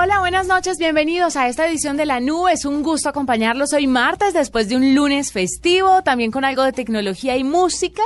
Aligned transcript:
Hola, 0.00 0.20
buenas 0.20 0.46
noches, 0.46 0.78
bienvenidos 0.78 1.34
a 1.34 1.48
esta 1.48 1.66
edición 1.66 1.96
de 1.96 2.06
La 2.06 2.20
Nube. 2.20 2.52
Es 2.52 2.64
un 2.64 2.84
gusto 2.84 3.08
acompañarlos 3.08 3.72
hoy 3.72 3.88
martes 3.88 4.32
después 4.32 4.68
de 4.68 4.76
un 4.76 4.94
lunes 4.94 5.32
festivo, 5.32 6.04
también 6.04 6.30
con 6.30 6.44
algo 6.44 6.62
de 6.62 6.70
tecnología 6.70 7.36
y 7.36 7.42
música. 7.42 8.02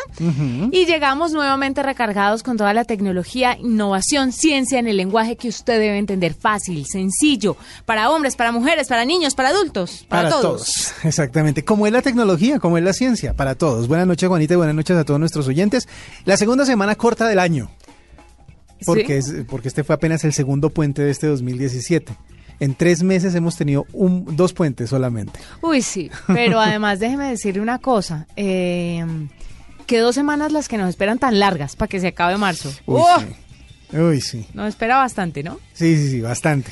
Y 0.71 0.87
llegamos 0.87 1.33
nuevamente 1.33 1.83
recargados 1.83 2.43
con 2.43 2.57
toda 2.57 2.73
la 2.73 2.87
tecnología, 2.87 3.59
innovación, 3.61 4.33
ciencia 4.33 4.79
en 4.79 4.87
el 4.87 4.97
lenguaje 4.97 5.37
que 5.37 5.49
usted 5.49 5.79
debe 5.79 5.99
entender 5.99 6.33
fácil, 6.33 6.87
sencillo, 6.87 7.59
para 7.85 8.09
hombres, 8.09 8.37
para 8.37 8.53
mujeres, 8.53 8.89
para 8.89 9.05
niños, 9.05 9.35
para 9.35 9.51
adultos, 9.51 10.07
para, 10.09 10.31
todos. 10.31 10.95
Exactamente, 11.05 11.63
como 11.63 11.87
es 11.87 11.93
la 11.93 12.01
tecnología, 12.01 12.59
como 12.59 12.79
es 12.79 12.85
la 12.85 12.95
ciencia, 12.95 13.35
para 13.35 13.55
todos. 13.55 13.87
Buenas 13.87 14.07
noches, 14.07 14.31
Juanita, 14.31 14.55
y 14.55 14.57
buenas 14.57 14.75
noches 14.75 14.97
a 14.97 15.05
todos 15.05 15.21
nuestros 15.21 15.47
oyentes. 15.47 15.87
La 16.25 16.39
segunda 16.39 16.65
semana 16.65 16.95
corta 16.95 17.29
del 17.29 17.39
año 17.39 17.69
porque, 18.85 19.19
es, 19.19 19.35
porque 19.49 19.69
este 19.69 19.85
fue 19.85 19.95
apenas 19.95 20.25
el 20.25 20.33
segundo 20.33 20.71
puente 20.71 21.03
de 21.03 21.11
este 21.11 21.27
2017. 21.27 22.13
En 22.61 22.75
tres 22.75 23.03
meses 23.03 23.35
hemos 23.35 23.57
tenido 23.57 23.87
un, 23.93 24.37
dos 24.37 24.53
puentes 24.53 24.91
solamente. 24.91 25.41
Uy, 25.63 25.83
sí, 25.83 26.11
pero 26.29 26.61
además 26.61 27.01
déjeme 27.01 27.29
decirle 27.29 27.61
una 27.61 27.79
cosa. 27.79 28.27
Eh, 28.37 29.05
que 29.87 29.99
dos 29.99 30.15
semanas 30.15 30.53
las 30.53 30.69
que 30.69 30.79
nos 30.79 30.89
esperan 30.89 31.19
tan 31.19 31.39
largas 31.39 31.77
para 31.77 31.89
que 31.89 32.01
se 32.01 32.09
acabe 32.09 32.37
marzo. 32.39 32.73
Uy, 32.87 33.03
sí. 33.19 33.99
Uy, 33.99 34.21
sí. 34.21 34.47
Nos 34.55 34.69
espera 34.69 34.97
bastante, 34.97 35.43
¿no? 35.43 35.59
Sí, 35.75 35.97
sí, 35.97 36.09
sí, 36.09 36.21
bastante. 36.21 36.71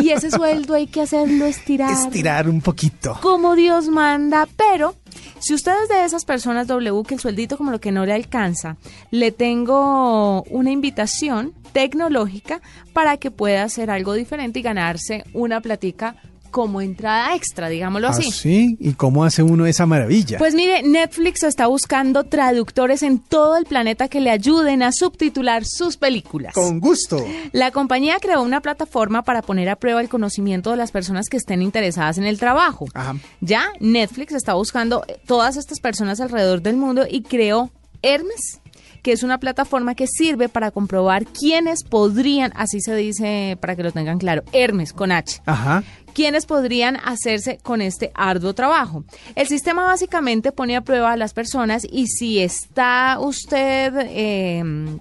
Y 0.00 0.10
ese 0.10 0.30
sueldo 0.30 0.74
hay 0.74 0.86
que 0.86 1.02
hacerlo 1.02 1.44
estirar. 1.44 1.92
Estirar 1.92 2.48
un 2.48 2.62
poquito. 2.62 3.18
Como 3.20 3.54
Dios 3.54 3.88
manda, 3.88 4.48
pero 4.56 4.94
si 5.40 5.54
usted 5.54 5.72
es 5.82 5.88
de 5.88 6.04
esas 6.04 6.24
personas 6.24 6.66
W 6.66 7.02
que 7.06 7.14
el 7.14 7.20
sueldito 7.20 7.56
como 7.56 7.70
lo 7.70 7.80
que 7.80 7.92
no 7.92 8.04
le 8.04 8.12
alcanza, 8.12 8.76
le 9.10 9.32
tengo 9.32 10.42
una 10.44 10.70
invitación 10.70 11.54
tecnológica 11.72 12.60
para 12.92 13.16
que 13.18 13.30
pueda 13.30 13.62
hacer 13.62 13.90
algo 13.90 14.14
diferente 14.14 14.58
y 14.58 14.62
ganarse 14.62 15.24
una 15.32 15.60
platica 15.60 16.16
como 16.50 16.80
entrada 16.80 17.34
extra, 17.34 17.68
digámoslo 17.68 18.08
así. 18.08 18.28
¿Ah, 18.28 18.32
sí? 18.32 18.76
¿Y 18.80 18.92
cómo 18.92 19.24
hace 19.24 19.42
uno 19.42 19.66
esa 19.66 19.86
maravilla? 19.86 20.38
Pues 20.38 20.54
mire, 20.54 20.82
Netflix 20.82 21.42
está 21.42 21.66
buscando 21.66 22.24
traductores 22.24 23.02
en 23.02 23.18
todo 23.18 23.56
el 23.56 23.64
planeta 23.64 24.08
que 24.08 24.20
le 24.20 24.30
ayuden 24.30 24.82
a 24.82 24.92
subtitular 24.92 25.64
sus 25.64 25.96
películas. 25.96 26.54
Con 26.54 26.80
gusto. 26.80 27.24
La 27.52 27.70
compañía 27.70 28.18
creó 28.20 28.42
una 28.42 28.60
plataforma 28.60 29.22
para 29.22 29.42
poner 29.42 29.68
a 29.68 29.76
prueba 29.76 30.00
el 30.00 30.08
conocimiento 30.08 30.70
de 30.70 30.76
las 30.76 30.90
personas 30.90 31.28
que 31.28 31.36
estén 31.36 31.62
interesadas 31.62 32.18
en 32.18 32.24
el 32.24 32.38
trabajo. 32.38 32.86
Ajá. 32.94 33.16
Ya 33.40 33.68
Netflix 33.80 34.32
está 34.34 34.54
buscando 34.54 35.04
todas 35.26 35.56
estas 35.56 35.80
personas 35.80 36.20
alrededor 36.20 36.62
del 36.62 36.76
mundo 36.76 37.06
y 37.08 37.22
creó 37.22 37.70
Hermes 38.02 38.60
que 39.02 39.12
es 39.12 39.22
una 39.22 39.38
plataforma 39.38 39.94
que 39.94 40.06
sirve 40.06 40.48
para 40.48 40.70
comprobar 40.70 41.24
quiénes 41.24 41.84
podrían, 41.84 42.52
así 42.56 42.80
se 42.80 42.94
dice 42.94 43.56
para 43.60 43.76
que 43.76 43.82
lo 43.82 43.92
tengan 43.92 44.18
claro, 44.18 44.42
Hermes 44.52 44.92
con 44.92 45.12
H. 45.12 45.40
Ajá 45.46 45.82
quienes 46.18 46.46
podrían 46.46 46.96
hacerse 46.96 47.58
con 47.62 47.80
este 47.80 48.10
arduo 48.12 48.52
trabajo. 48.52 49.04
El 49.36 49.46
sistema 49.46 49.84
básicamente 49.84 50.50
pone 50.50 50.74
a 50.74 50.80
prueba 50.80 51.12
a 51.12 51.16
las 51.16 51.32
personas 51.32 51.86
y 51.88 52.08
si 52.08 52.40
está 52.40 53.18
usted... 53.20 53.92
Eh, 54.00 54.98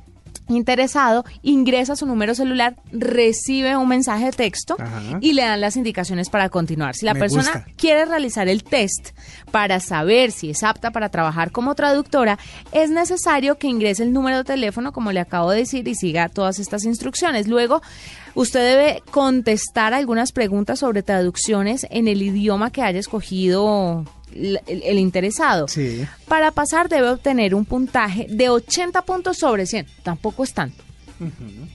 interesado, 0.49 1.25
ingresa 1.41 1.95
su 1.95 2.05
número 2.05 2.35
celular, 2.35 2.75
recibe 2.91 3.75
un 3.77 3.87
mensaje 3.87 4.25
de 4.25 4.31
texto 4.31 4.77
y 5.21 5.33
le 5.33 5.43
dan 5.43 5.61
las 5.61 5.77
indicaciones 5.77 6.29
para 6.29 6.49
continuar. 6.49 6.95
Si 6.95 7.05
la 7.05 7.15
persona 7.15 7.65
quiere 7.75 8.05
realizar 8.05 8.47
el 8.47 8.63
test 8.63 9.09
para 9.51 9.79
saber 9.79 10.31
si 10.31 10.49
es 10.49 10.63
apta 10.63 10.91
para 10.91 11.09
trabajar 11.09 11.51
como 11.51 11.75
traductora, 11.75 12.37
es 12.71 12.89
necesario 12.89 13.57
que 13.57 13.67
ingrese 13.67 14.03
el 14.03 14.13
número 14.13 14.37
de 14.37 14.43
teléfono, 14.43 14.91
como 14.93 15.11
le 15.11 15.19
acabo 15.19 15.51
de 15.51 15.59
decir, 15.59 15.87
y 15.87 15.95
siga 15.95 16.29
todas 16.29 16.59
estas 16.59 16.85
instrucciones. 16.85 17.47
Luego, 17.47 17.81
Usted 18.37 18.59
debe 18.59 19.01
contestar 19.09 19.95
algunas 19.95 20.31
preguntas 20.31 20.77
sobre 20.77 21.01
traducciones 21.01 21.87
en 21.89 22.07
el 22.07 22.21
idioma 22.21 22.69
que 22.69 22.83
haya 22.83 22.99
escogido 22.99 24.05
el, 24.35 24.99
interesado. 24.99 25.67
Sí. 25.67 26.05
Para 26.27 26.51
pasar 26.51 26.89
debe 26.89 27.09
obtener 27.09 27.55
un 27.55 27.65
puntaje 27.65 28.27
de 28.29 28.49
80 28.49 29.01
puntos 29.03 29.37
sobre 29.37 29.65
100. 29.65 29.87
Tampoco 30.03 30.43
es 30.43 30.53
tanto. 30.53 30.83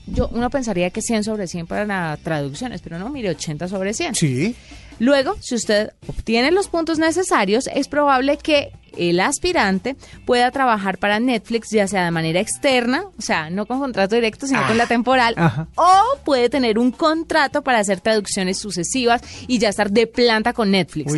Yo, 0.07 0.29
uno 0.31 0.49
pensaría 0.49 0.89
que 0.89 1.01
100 1.01 1.25
sobre 1.25 1.47
100 1.47 1.67
para 1.67 2.15
traducciones, 2.17 2.81
pero 2.81 2.97
no, 2.97 3.09
mire, 3.09 3.29
80 3.29 3.67
sobre 3.67 3.93
100. 3.93 4.15
Sí. 4.15 4.55
Luego, 4.99 5.35
si 5.41 5.55
usted 5.55 5.91
obtiene 6.07 6.51
los 6.51 6.67
puntos 6.67 6.97
necesarios, 6.99 7.67
es 7.73 7.87
probable 7.87 8.37
que 8.37 8.71
el 8.97 9.19
aspirante 9.19 9.95
pueda 10.25 10.51
trabajar 10.51 10.97
para 10.97 11.19
Netflix, 11.19 11.71
ya 11.71 11.87
sea 11.87 12.05
de 12.05 12.11
manera 12.11 12.39
externa, 12.39 13.05
o 13.17 13.21
sea, 13.21 13.49
no 13.49 13.65
con 13.65 13.79
contrato 13.79 14.15
directo, 14.15 14.45
sino 14.45 14.65
con 14.67 14.77
la 14.77 14.83
ah, 14.83 14.87
temporal, 14.87 15.35
o 15.75 16.19
puede 16.23 16.49
tener 16.49 16.77
un 16.77 16.91
contrato 16.91 17.63
para 17.63 17.79
hacer 17.79 18.01
traducciones 18.01 18.59
sucesivas 18.59 19.21
y 19.47 19.57
ya 19.57 19.69
estar 19.69 19.91
de 19.91 20.07
planta 20.07 20.53
con 20.53 20.71
Netflix. 20.71 21.11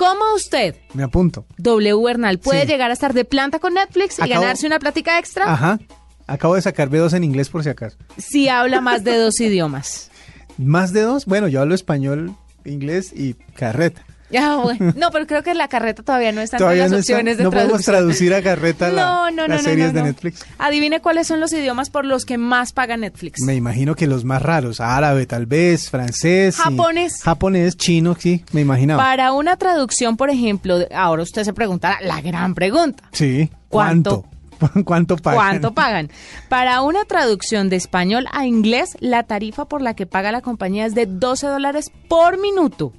¿Cómo 0.00 0.34
usted? 0.34 0.76
Me 0.94 1.02
apunto. 1.02 1.44
W 1.58 1.94
Bernal 2.02 2.38
puede 2.38 2.64
llegar 2.64 2.88
a 2.88 2.94
estar 2.94 3.12
de 3.12 3.26
planta 3.26 3.58
con 3.58 3.74
Netflix 3.74 4.18
y 4.18 4.26
ganarse 4.26 4.66
una 4.66 4.78
plática 4.78 5.18
extra. 5.18 5.52
Ajá. 5.52 5.78
Acabo 6.26 6.54
de 6.54 6.62
sacar 6.62 6.88
B2 6.88 7.12
en 7.18 7.22
inglés 7.24 7.50
por 7.50 7.62
si 7.62 7.68
acaso. 7.68 7.98
Si 8.16 8.48
habla 8.48 8.80
más 8.80 9.04
de 9.04 9.18
dos 9.18 9.38
idiomas. 9.42 10.10
¿Más 10.56 10.94
de 10.94 11.02
dos? 11.02 11.26
Bueno, 11.26 11.48
yo 11.48 11.60
hablo 11.60 11.74
español, 11.74 12.34
inglés 12.64 13.12
y 13.14 13.34
carreta. 13.34 14.02
Bueno. 14.60 14.92
No, 14.96 15.10
pero 15.10 15.26
creo 15.26 15.42
que 15.42 15.54
la 15.54 15.68
carreta 15.68 16.02
todavía 16.02 16.32
no 16.32 16.40
está 16.40 16.56
en 16.56 16.78
las 16.78 16.92
opciones 16.92 17.38
de 17.38 17.44
No 17.44 17.50
podemos 17.50 17.82
traducir 17.82 18.34
a 18.34 18.42
carreta 18.42 18.90
las 18.90 19.62
series 19.62 19.92
de 19.92 20.02
Netflix. 20.02 20.44
Adivine 20.58 21.00
cuáles 21.00 21.26
son 21.26 21.40
los 21.40 21.52
idiomas 21.52 21.90
por 21.90 22.04
los 22.04 22.24
que 22.24 22.38
más 22.38 22.72
paga 22.72 22.96
Netflix. 22.96 23.40
Me 23.42 23.54
imagino 23.54 23.94
que 23.94 24.06
los 24.06 24.24
más 24.24 24.42
raros. 24.42 24.80
Árabe, 24.80 25.26
tal 25.26 25.46
vez, 25.46 25.90
francés. 25.90 26.56
Japonés. 26.56 27.22
japonés, 27.22 27.76
chino, 27.76 28.16
sí, 28.18 28.44
me 28.52 28.60
imaginaba. 28.60 29.02
Para 29.02 29.32
una 29.32 29.56
traducción, 29.56 30.16
por 30.16 30.30
ejemplo, 30.30 30.78
ahora 30.94 31.22
usted 31.22 31.44
se 31.44 31.52
preguntará 31.52 31.98
la 32.02 32.20
gran 32.20 32.54
pregunta. 32.54 33.04
Sí. 33.12 33.50
¿Cuánto? 33.68 34.24
¿Cuánto 34.84 35.16
pagan? 35.16 35.38
¿Cuánto 35.38 35.74
pagan? 35.74 36.10
Para 36.48 36.82
una 36.82 37.04
traducción 37.04 37.68
de 37.68 37.76
español 37.76 38.26
a 38.32 38.46
inglés, 38.46 38.96
la 39.00 39.22
tarifa 39.22 39.66
por 39.66 39.82
la 39.82 39.94
que 39.94 40.06
paga 40.06 40.32
la 40.32 40.42
compañía 40.42 40.86
es 40.86 40.94
de 40.94 41.06
12 41.06 41.46
dólares 41.46 41.90
por 42.08 42.38
minuto. 42.38 42.92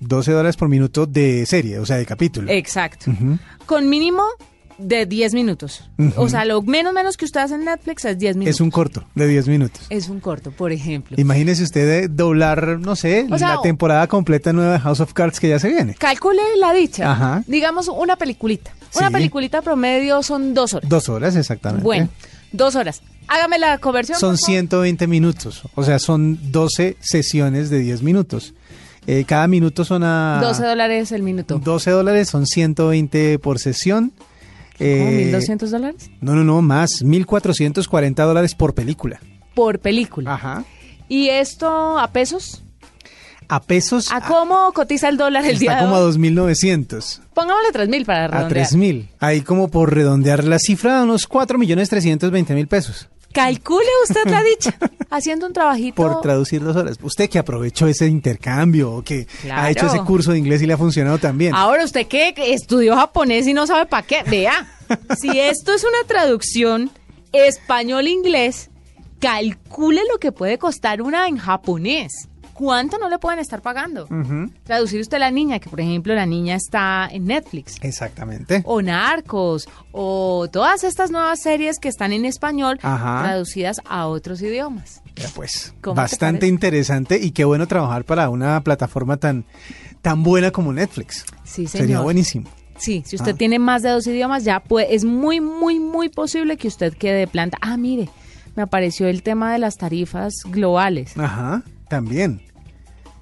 12 0.00 0.32
dólares 0.32 0.56
por 0.56 0.68
minuto 0.68 1.06
de 1.06 1.46
serie, 1.46 1.78
o 1.78 1.86
sea, 1.86 1.96
de 1.96 2.06
capítulo. 2.06 2.50
Exacto. 2.50 3.12
Con 3.66 3.88
mínimo 3.88 4.22
de 4.78 5.06
10 5.06 5.34
minutos. 5.34 5.82
O 6.16 6.28
sea, 6.28 6.44
lo 6.44 6.62
menos 6.62 6.92
menos 6.92 7.16
que 7.16 7.24
usted 7.24 7.40
hace 7.40 7.56
en 7.56 7.64
Netflix 7.64 8.04
es 8.04 8.18
10 8.18 8.36
minutos. 8.36 8.54
Es 8.54 8.60
un 8.60 8.70
corto 8.70 9.04
de 9.14 9.26
10 9.26 9.48
minutos. 9.48 9.86
Es 9.90 10.08
un 10.08 10.20
corto, 10.20 10.52
por 10.52 10.72
ejemplo. 10.72 11.16
Imagínese 11.18 11.64
usted 11.64 12.08
doblar, 12.08 12.78
no 12.78 12.96
sé, 12.96 13.26
la 13.28 13.60
temporada 13.60 14.06
completa 14.06 14.52
nueva 14.52 14.74
de 14.74 14.80
House 14.80 15.00
of 15.00 15.12
Cards 15.12 15.40
que 15.40 15.48
ya 15.48 15.58
se 15.58 15.68
viene. 15.68 15.94
Calcule 15.94 16.42
la 16.58 16.72
dicha. 16.72 17.10
Ajá. 17.10 17.42
Digamos 17.46 17.88
una 17.88 18.16
peliculita. 18.16 18.72
Una 18.94 19.10
peliculita 19.10 19.60
promedio 19.62 20.22
son 20.22 20.54
dos 20.54 20.74
horas. 20.74 20.88
Dos 20.88 21.08
horas, 21.08 21.36
exactamente. 21.36 21.84
Bueno, 21.84 22.08
dos 22.52 22.74
horas. 22.74 23.02
Hágame 23.26 23.58
la 23.58 23.76
conversión. 23.78 24.18
Son 24.18 24.38
120 24.38 25.06
minutos. 25.06 25.62
O 25.74 25.84
sea, 25.84 25.98
son 25.98 26.38
12 26.50 26.96
sesiones 27.00 27.68
de 27.68 27.80
10 27.80 28.02
minutos. 28.02 28.54
Eh, 29.10 29.24
cada 29.24 29.48
minuto 29.48 29.86
son 29.86 30.04
a... 30.04 30.38
12 30.42 30.66
dólares 30.66 31.12
el 31.12 31.22
minuto. 31.22 31.58
12 31.58 31.90
dólares 31.92 32.28
son 32.28 32.46
120 32.46 33.38
por 33.38 33.58
sesión. 33.58 34.12
Eh, 34.78 35.32
¿1.200 35.32 35.70
dólares? 35.70 36.10
No, 36.20 36.34
no, 36.34 36.44
no, 36.44 36.60
más. 36.60 37.02
1.440 37.02 38.14
dólares 38.14 38.54
por 38.54 38.74
película. 38.74 39.18
Por 39.54 39.78
película. 39.78 40.34
Ajá. 40.34 40.64
¿Y 41.08 41.30
esto 41.30 41.98
a 41.98 42.12
pesos? 42.12 42.62
A 43.48 43.62
pesos. 43.62 44.12
¿A 44.12 44.20
cómo 44.20 44.74
cotiza 44.74 45.08
el 45.08 45.16
dólar 45.16 45.46
el 45.46 45.58
día 45.58 45.78
hoy? 45.78 45.84
como 45.84 45.96
a 45.96 46.00
2.900. 46.00 47.20
Pongámosle 47.32 47.70
3.000 47.72 48.04
para 48.04 48.28
redondear. 48.28 48.66
A 48.66 48.68
3.000. 48.68 49.08
Ahí 49.20 49.40
como 49.40 49.68
por 49.68 49.94
redondear 49.94 50.44
la 50.44 50.58
cifra, 50.58 51.02
unos 51.02 51.26
4.320.000 51.26 52.68
pesos. 52.68 53.08
Calcule 53.32 53.86
usted 54.04 54.24
la 54.26 54.42
dicha, 54.42 54.74
haciendo 55.10 55.46
un 55.46 55.52
trabajito. 55.52 55.94
Por 55.94 56.20
traducir 56.20 56.62
dos 56.62 56.76
horas. 56.76 56.98
Usted 57.02 57.28
que 57.28 57.38
aprovechó 57.38 57.86
ese 57.86 58.06
intercambio, 58.06 58.92
o 58.92 59.02
que 59.02 59.26
ha 59.52 59.70
hecho 59.70 59.86
ese 59.86 60.00
curso 60.00 60.32
de 60.32 60.38
inglés 60.38 60.62
y 60.62 60.66
le 60.66 60.72
ha 60.72 60.78
funcionado 60.78 61.18
también. 61.18 61.54
Ahora, 61.54 61.84
usted 61.84 62.06
que 62.06 62.34
estudió 62.52 62.96
japonés 62.96 63.46
y 63.46 63.54
no 63.54 63.66
sabe 63.66 63.86
para 63.86 64.06
qué, 64.06 64.22
vea, 64.24 64.66
si 65.20 65.38
esto 65.38 65.72
es 65.72 65.84
una 65.84 66.06
traducción 66.06 66.90
español-inglés, 67.32 68.70
calcule 69.20 70.00
lo 70.10 70.18
que 70.18 70.32
puede 70.32 70.58
costar 70.58 71.02
una 71.02 71.28
en 71.28 71.36
japonés. 71.36 72.28
¿Cuánto 72.58 72.98
no 72.98 73.08
le 73.08 73.20
pueden 73.20 73.38
estar 73.38 73.62
pagando? 73.62 74.08
Traducir 74.64 75.00
usted 75.00 75.18
a 75.18 75.20
la 75.20 75.30
niña, 75.30 75.60
que 75.60 75.70
por 75.70 75.80
ejemplo 75.80 76.12
la 76.14 76.26
niña 76.26 76.56
está 76.56 77.08
en 77.10 77.24
Netflix. 77.26 77.76
Exactamente. 77.82 78.62
O 78.64 78.82
Narcos, 78.82 79.68
o 79.92 80.48
todas 80.50 80.82
estas 80.82 81.12
nuevas 81.12 81.40
series 81.40 81.78
que 81.78 81.88
están 81.88 82.12
en 82.12 82.24
español 82.24 82.78
traducidas 82.80 83.80
a 83.88 84.08
otros 84.08 84.42
idiomas. 84.42 85.02
Ya 85.14 85.28
pues, 85.34 85.72
bastante 85.82 86.48
interesante 86.48 87.18
y 87.22 87.30
qué 87.30 87.44
bueno 87.44 87.68
trabajar 87.68 88.04
para 88.04 88.28
una 88.28 88.60
plataforma 88.64 89.18
tan, 89.18 89.44
tan 90.02 90.24
buena 90.24 90.50
como 90.50 90.72
Netflix. 90.72 91.24
Sí, 91.44 91.68
señor. 91.68 91.86
Sería 91.86 92.00
buenísimo. 92.00 92.48
Sí, 92.76 93.04
si 93.06 93.16
usted 93.16 93.32
ah. 93.34 93.38
tiene 93.38 93.58
más 93.60 93.82
de 93.82 93.90
dos 93.90 94.06
idiomas, 94.06 94.42
ya 94.42 94.60
puede, 94.60 94.94
es 94.94 95.04
muy, 95.04 95.40
muy, 95.40 95.78
muy 95.78 96.08
posible 96.08 96.56
que 96.56 96.66
usted 96.66 96.92
quede 96.94 97.20
de 97.20 97.26
planta. 97.28 97.58
Ah, 97.60 97.76
mire, 97.76 98.08
me 98.56 98.62
apareció 98.62 99.06
el 99.06 99.22
tema 99.22 99.52
de 99.52 99.58
las 99.58 99.76
tarifas 99.76 100.34
globales. 100.46 101.16
Ajá, 101.16 101.62
también. 101.88 102.40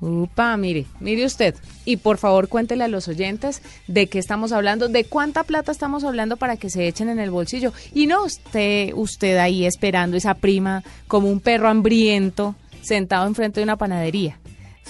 Upa, 0.00 0.56
mire, 0.56 0.87
mire 1.00 1.25
usted. 1.25 1.54
Y 1.84 1.96
por 1.96 2.19
favor 2.19 2.48
cuéntele 2.48 2.84
a 2.84 2.88
los 2.88 3.08
oyentes 3.08 3.62
de 3.87 4.08
qué 4.08 4.19
estamos 4.19 4.52
hablando, 4.52 4.88
de 4.88 5.04
cuánta 5.04 5.44
plata 5.44 5.72
estamos 5.72 6.04
hablando 6.04 6.37
para 6.37 6.56
que 6.56 6.70
se 6.70 6.87
echen 6.87 7.08
en 7.08 7.19
el 7.19 7.31
bolsillo. 7.31 7.72
Y 7.94 8.06
no 8.06 8.25
usted, 8.25 8.93
usted 8.94 9.38
ahí 9.38 9.64
esperando 9.64 10.16
esa 10.16 10.34
prima 10.34 10.82
como 11.08 11.31
un 11.31 11.40
perro 11.40 11.69
hambriento 11.69 12.54
sentado 12.82 13.26
enfrente 13.26 13.60
de 13.60 13.64
una 13.64 13.76
panadería. 13.76 14.38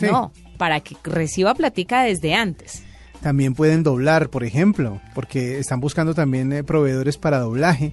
No, 0.00 0.32
para 0.58 0.80
que 0.80 0.96
reciba 1.04 1.54
platica 1.54 2.02
desde 2.02 2.34
antes. 2.34 2.82
También 3.22 3.54
pueden 3.54 3.82
doblar, 3.82 4.28
por 4.28 4.44
ejemplo, 4.44 5.00
porque 5.14 5.58
están 5.58 5.80
buscando 5.80 6.14
también 6.14 6.52
eh, 6.52 6.62
proveedores 6.62 7.16
para 7.16 7.38
doblaje. 7.38 7.92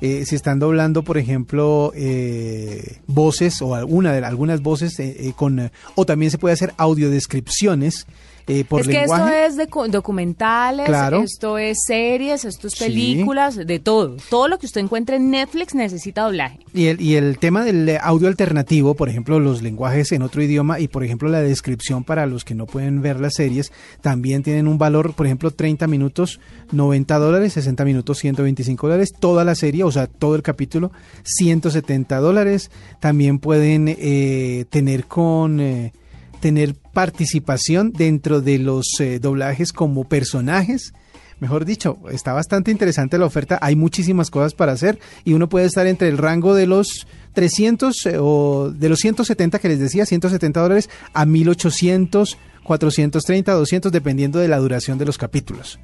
Eh, 0.00 0.24
si 0.24 0.34
están 0.34 0.58
doblando, 0.58 1.02
por 1.02 1.18
ejemplo, 1.18 1.92
eh, 1.94 2.98
voces 3.06 3.60
o 3.60 3.74
alguna 3.74 4.12
de 4.12 4.24
algunas 4.24 4.62
voces 4.62 4.96
con 5.36 5.70
o 5.94 6.06
también 6.06 6.30
se 6.30 6.38
puede 6.38 6.54
hacer 6.54 6.72
audiodescripciones 6.78 8.06
eh, 8.50 8.66
es 8.68 8.88
que 8.88 9.04
esto 9.04 9.28
es 9.28 9.56
de 9.56 9.68
documentales, 9.90 10.88
esto 11.22 11.56
es 11.56 11.78
series, 11.86 12.44
esto 12.44 12.66
es 12.66 12.74
películas, 12.74 13.54
de 13.54 13.78
todo. 13.78 14.16
Todo 14.28 14.48
lo 14.48 14.58
que 14.58 14.66
usted 14.66 14.80
encuentre 14.80 15.16
en 15.16 15.30
Netflix 15.30 15.74
necesita 15.74 16.22
doblaje. 16.22 16.58
Y 16.74 16.86
el, 16.86 17.00
y 17.00 17.14
el 17.14 17.38
tema 17.38 17.64
del 17.64 17.96
audio 18.00 18.26
alternativo, 18.26 18.94
por 18.94 19.08
ejemplo, 19.08 19.38
los 19.38 19.62
lenguajes 19.62 20.10
en 20.10 20.22
otro 20.22 20.42
idioma 20.42 20.80
y, 20.80 20.88
por 20.88 21.04
ejemplo, 21.04 21.28
la 21.28 21.40
descripción 21.42 22.02
para 22.02 22.26
los 22.26 22.44
que 22.44 22.56
no 22.56 22.66
pueden 22.66 23.02
ver 23.02 23.20
las 23.20 23.34
series, 23.34 23.72
también 24.00 24.42
tienen 24.42 24.66
un 24.66 24.78
valor, 24.78 25.14
por 25.14 25.26
ejemplo, 25.26 25.52
30 25.52 25.86
minutos, 25.86 26.40
90 26.72 27.18
dólares, 27.18 27.52
60 27.52 27.84
minutos, 27.84 28.18
125 28.18 28.88
dólares, 28.88 29.12
toda 29.18 29.44
la 29.44 29.54
serie, 29.54 29.84
o 29.84 29.92
sea, 29.92 30.08
todo 30.08 30.34
el 30.34 30.42
capítulo, 30.42 30.90
170 31.22 32.18
dólares. 32.18 32.70
También 32.98 33.38
pueden 33.38 33.86
eh, 33.88 34.64
tener 34.70 35.04
con... 35.04 35.60
Eh, 35.60 35.92
tener 36.40 36.74
participación 36.74 37.92
dentro 37.92 38.40
de 38.40 38.58
los 38.58 38.86
eh, 39.00 39.18
doblajes 39.18 39.72
como 39.72 40.08
personajes. 40.08 40.92
Mejor 41.38 41.64
dicho, 41.64 41.98
está 42.10 42.32
bastante 42.32 42.70
interesante 42.70 43.16
la 43.16 43.24
oferta. 43.24 43.58
Hay 43.62 43.74
muchísimas 43.74 44.30
cosas 44.30 44.52
para 44.52 44.72
hacer 44.72 44.98
y 45.24 45.32
uno 45.32 45.48
puede 45.48 45.66
estar 45.66 45.86
entre 45.86 46.08
el 46.08 46.18
rango 46.18 46.54
de 46.54 46.66
los 46.66 47.06
300 47.32 48.06
eh, 48.06 48.18
o 48.18 48.70
de 48.70 48.88
los 48.88 48.98
170 48.98 49.58
que 49.58 49.68
les 49.68 49.78
decía, 49.78 50.04
170 50.04 50.60
dólares 50.60 50.90
a 51.14 51.24
1800, 51.24 52.36
430, 52.64 53.52
200, 53.52 53.92
dependiendo 53.92 54.38
de 54.38 54.48
la 54.48 54.58
duración 54.58 54.98
de 54.98 55.06
los 55.06 55.16
capítulos. 55.16 55.78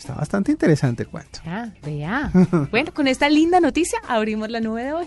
Está 0.00 0.14
bastante 0.14 0.50
interesante 0.50 1.02
el 1.02 1.10
cuento. 1.10 1.40
Ah, 1.44 1.66
vea. 1.84 2.30
bueno, 2.70 2.90
con 2.94 3.06
esta 3.06 3.28
linda 3.28 3.60
noticia 3.60 3.98
abrimos 4.08 4.48
la 4.48 4.58
nube 4.58 4.84
de 4.84 4.92
hoy. 4.94 5.06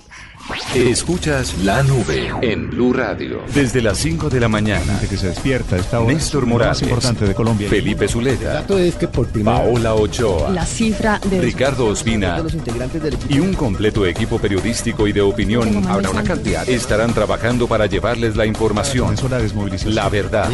Escuchas 0.75 1.57
la 1.63 1.81
nube 1.81 2.31
en 2.42 2.69
Blue 2.69 2.94
Radio. 2.94 3.42
Desde 3.56 3.81
las 3.81 3.98
5 3.98 4.30
de 4.30 4.40
la 4.40 4.50
mañana. 4.50 5.00
que 5.00 5.18
se 5.18 5.30
despierta 5.30 5.78
esta 5.78 6.00
Néstor 6.00 6.45
Morales. 6.45 6.80
Más 6.80 6.84
importante 6.84 7.25
de 7.25 7.34
Colombia. 7.34 7.69
Felipe 7.69 8.07
Zuleta. 8.07 8.54
dato 8.54 8.78
es 8.78 8.94
que 8.94 9.07
por 9.07 9.25
primera 9.30 9.57
Paola 9.57 9.95
Ochoa. 9.95 10.51
La 10.51 10.63
cifra 10.63 11.19
de 11.28 11.42
Ricardo 11.42 11.88
Ospina. 11.88 12.44
Y 13.30 13.40
un 13.40 13.56
completo 13.56 14.06
equipo 14.06 14.38
periodístico 14.38 15.07
y 15.07 15.12
de 15.12 15.22
opinión. 15.22 15.88
Habrá 15.88 16.12
una 16.12 16.24
cantidad. 16.24 16.69
Estarán 16.69 17.16
trabajando 17.16 17.68
para 17.68 17.88
llevarles 17.88 18.36
la 18.36 18.45
información. 18.45 19.16
La 19.86 20.07
verdad. 20.10 20.51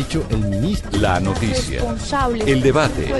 La 0.93 1.19
noticia. 1.19 1.83
El 2.45 2.61
debate. 2.61 3.13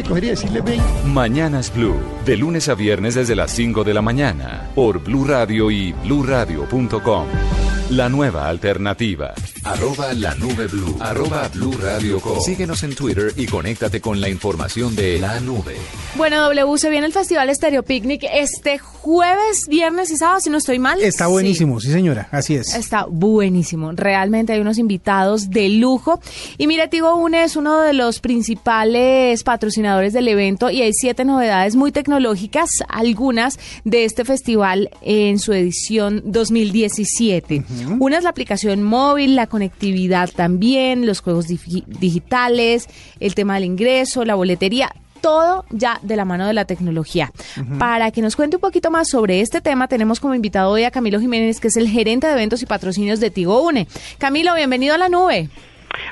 Mañanas 1.14 1.74
Blue, 1.74 2.00
de 2.24 2.38
lunes 2.38 2.70
a 2.70 2.76
viernes 2.76 3.16
desde 3.16 3.36
las 3.36 3.50
5 3.52 3.84
de 3.84 3.94
la 3.96 4.02
mañana, 4.02 4.70
por 4.76 5.00
Blue 5.00 5.26
Radio 5.26 5.72
y 5.72 5.92
bluradio.com. 5.92 7.69
La 7.90 8.08
nueva 8.08 8.48
alternativa. 8.48 9.34
Arroba 9.64 10.14
la 10.14 10.36
nube 10.36 10.68
blue. 10.68 10.96
Arroba 11.00 11.48
blue 11.48 11.74
radio 11.82 12.22
Síguenos 12.46 12.84
en 12.84 12.94
Twitter 12.94 13.34
y 13.36 13.48
conéctate 13.48 14.00
con 14.00 14.22
la 14.22 14.30
información 14.30 14.96
de 14.96 15.20
la 15.20 15.40
nube. 15.40 15.76
Bueno, 16.16 16.38
W, 16.44 16.78
se 16.78 16.92
viene 16.92 17.08
el 17.08 17.14
Festival 17.14 17.54
Stereo 17.54 17.82
Picnic 17.82 18.24
este 18.32 18.78
jueves, 18.78 19.66
viernes 19.68 20.12
y 20.12 20.18
sábado, 20.18 20.40
si 20.40 20.52
no 20.52 20.60
estoy 20.60 20.78
mal. 20.78 21.02
Está 21.02 21.28
buenísimo, 21.28 21.80
sí, 21.80 21.92
señora, 21.92 22.28
así 22.32 22.56
es. 22.56 22.76
Está 22.76 23.06
buenísimo. 23.10 23.92
Realmente 23.94 24.54
hay 24.54 24.60
unos 24.60 24.78
invitados 24.78 25.50
de 25.50 25.70
lujo. 25.70 26.22
Y 26.60 26.68
mira, 26.68 26.90
Tigo 26.90 27.16
Une 27.16 27.44
es 27.44 27.56
uno 27.56 27.82
de 27.82 27.94
los 27.94 28.20
principales 28.20 29.44
patrocinadores 29.44 30.14
del 30.14 30.28
evento 30.28 30.70
y 30.70 30.84
hay 30.84 30.94
siete 30.94 31.26
novedades 31.26 31.76
muy 31.76 31.92
tecnológicas, 31.92 32.70
algunas 32.88 33.58
de 33.84 34.06
este 34.06 34.26
festival 34.26 34.92
en 35.02 35.40
su 35.40 35.54
edición 35.54 36.22
2017. 36.26 37.64
Una 38.00 38.18
es 38.18 38.24
la 38.24 38.30
aplicación 38.30 38.84
móvil, 38.84 39.36
la 39.36 39.48
conectividad 39.48 40.30
también, 40.30 41.06
los 41.06 41.22
juegos 41.22 41.48
digitales, 41.48 42.88
el 43.20 43.36
tema 43.36 43.56
del 43.56 43.66
ingreso, 43.66 44.26
la 44.26 44.36
boletería 44.36 44.92
todo 45.22 45.66
ya 45.70 46.00
de 46.02 46.16
la 46.16 46.26
mano 46.26 46.48
de 46.48 46.54
la 46.54 46.66
tecnología. 46.66 47.32
Para 47.78 48.12
que 48.12 48.22
nos 48.22 48.38
cuente 48.38 48.56
un 48.56 48.62
poquito 48.62 48.90
más 48.90 49.10
sobre 49.10 49.42
este 49.42 49.62
tema, 49.62 49.88
tenemos 49.88 50.20
como 50.20 50.34
invitado 50.34 50.72
hoy 50.72 50.84
a 50.84 50.92
Camilo 50.92 51.20
Jiménez, 51.20 51.60
que 51.60 51.68
es 51.68 51.78
el 51.78 51.90
gerente 51.90 52.28
de 52.28 52.34
eventos 52.34 52.62
y 52.62 52.66
patrocinios 52.66 53.20
de 53.20 53.30
Tigo 53.30 53.62
Une. 53.62 53.88
Camilo, 54.18 54.56
bienvenido 54.56 54.96
a 54.96 54.98
la 54.98 55.10
nube. 55.10 55.50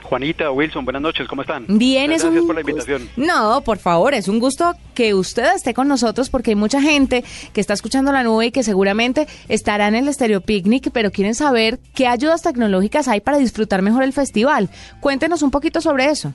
Juanita, 0.03 0.51
Wilson, 0.51 0.85
buenas 0.85 1.01
noches, 1.01 1.27
¿cómo 1.27 1.41
están? 1.41 1.65
Bien, 1.67 2.11
es 2.11 2.23
gracias 2.23 2.45
por 2.45 2.55
la 2.55 2.61
invitación. 2.61 3.09
No, 3.15 3.61
por 3.61 3.77
favor, 3.77 4.13
es 4.13 4.27
un 4.27 4.39
gusto 4.39 4.73
que 4.93 5.13
usted 5.13 5.55
esté 5.55 5.73
con 5.73 5.87
nosotros 5.87 6.29
porque 6.29 6.51
hay 6.51 6.55
mucha 6.55 6.81
gente 6.81 7.23
que 7.53 7.61
está 7.61 7.73
escuchando 7.73 8.11
la 8.11 8.23
nube 8.23 8.47
y 8.47 8.51
que 8.51 8.63
seguramente 8.63 9.27
estará 9.47 9.87
en 9.87 9.95
el 9.95 10.07
Estéreo 10.07 10.41
Picnic, 10.41 10.89
pero 10.91 11.11
quieren 11.11 11.35
saber 11.35 11.79
qué 11.93 12.07
ayudas 12.07 12.41
tecnológicas 12.41 13.07
hay 13.07 13.21
para 13.21 13.37
disfrutar 13.37 13.81
mejor 13.81 14.03
el 14.03 14.13
festival. 14.13 14.69
Cuéntenos 14.99 15.41
un 15.41 15.51
poquito 15.51 15.81
sobre 15.81 16.05
eso. 16.05 16.33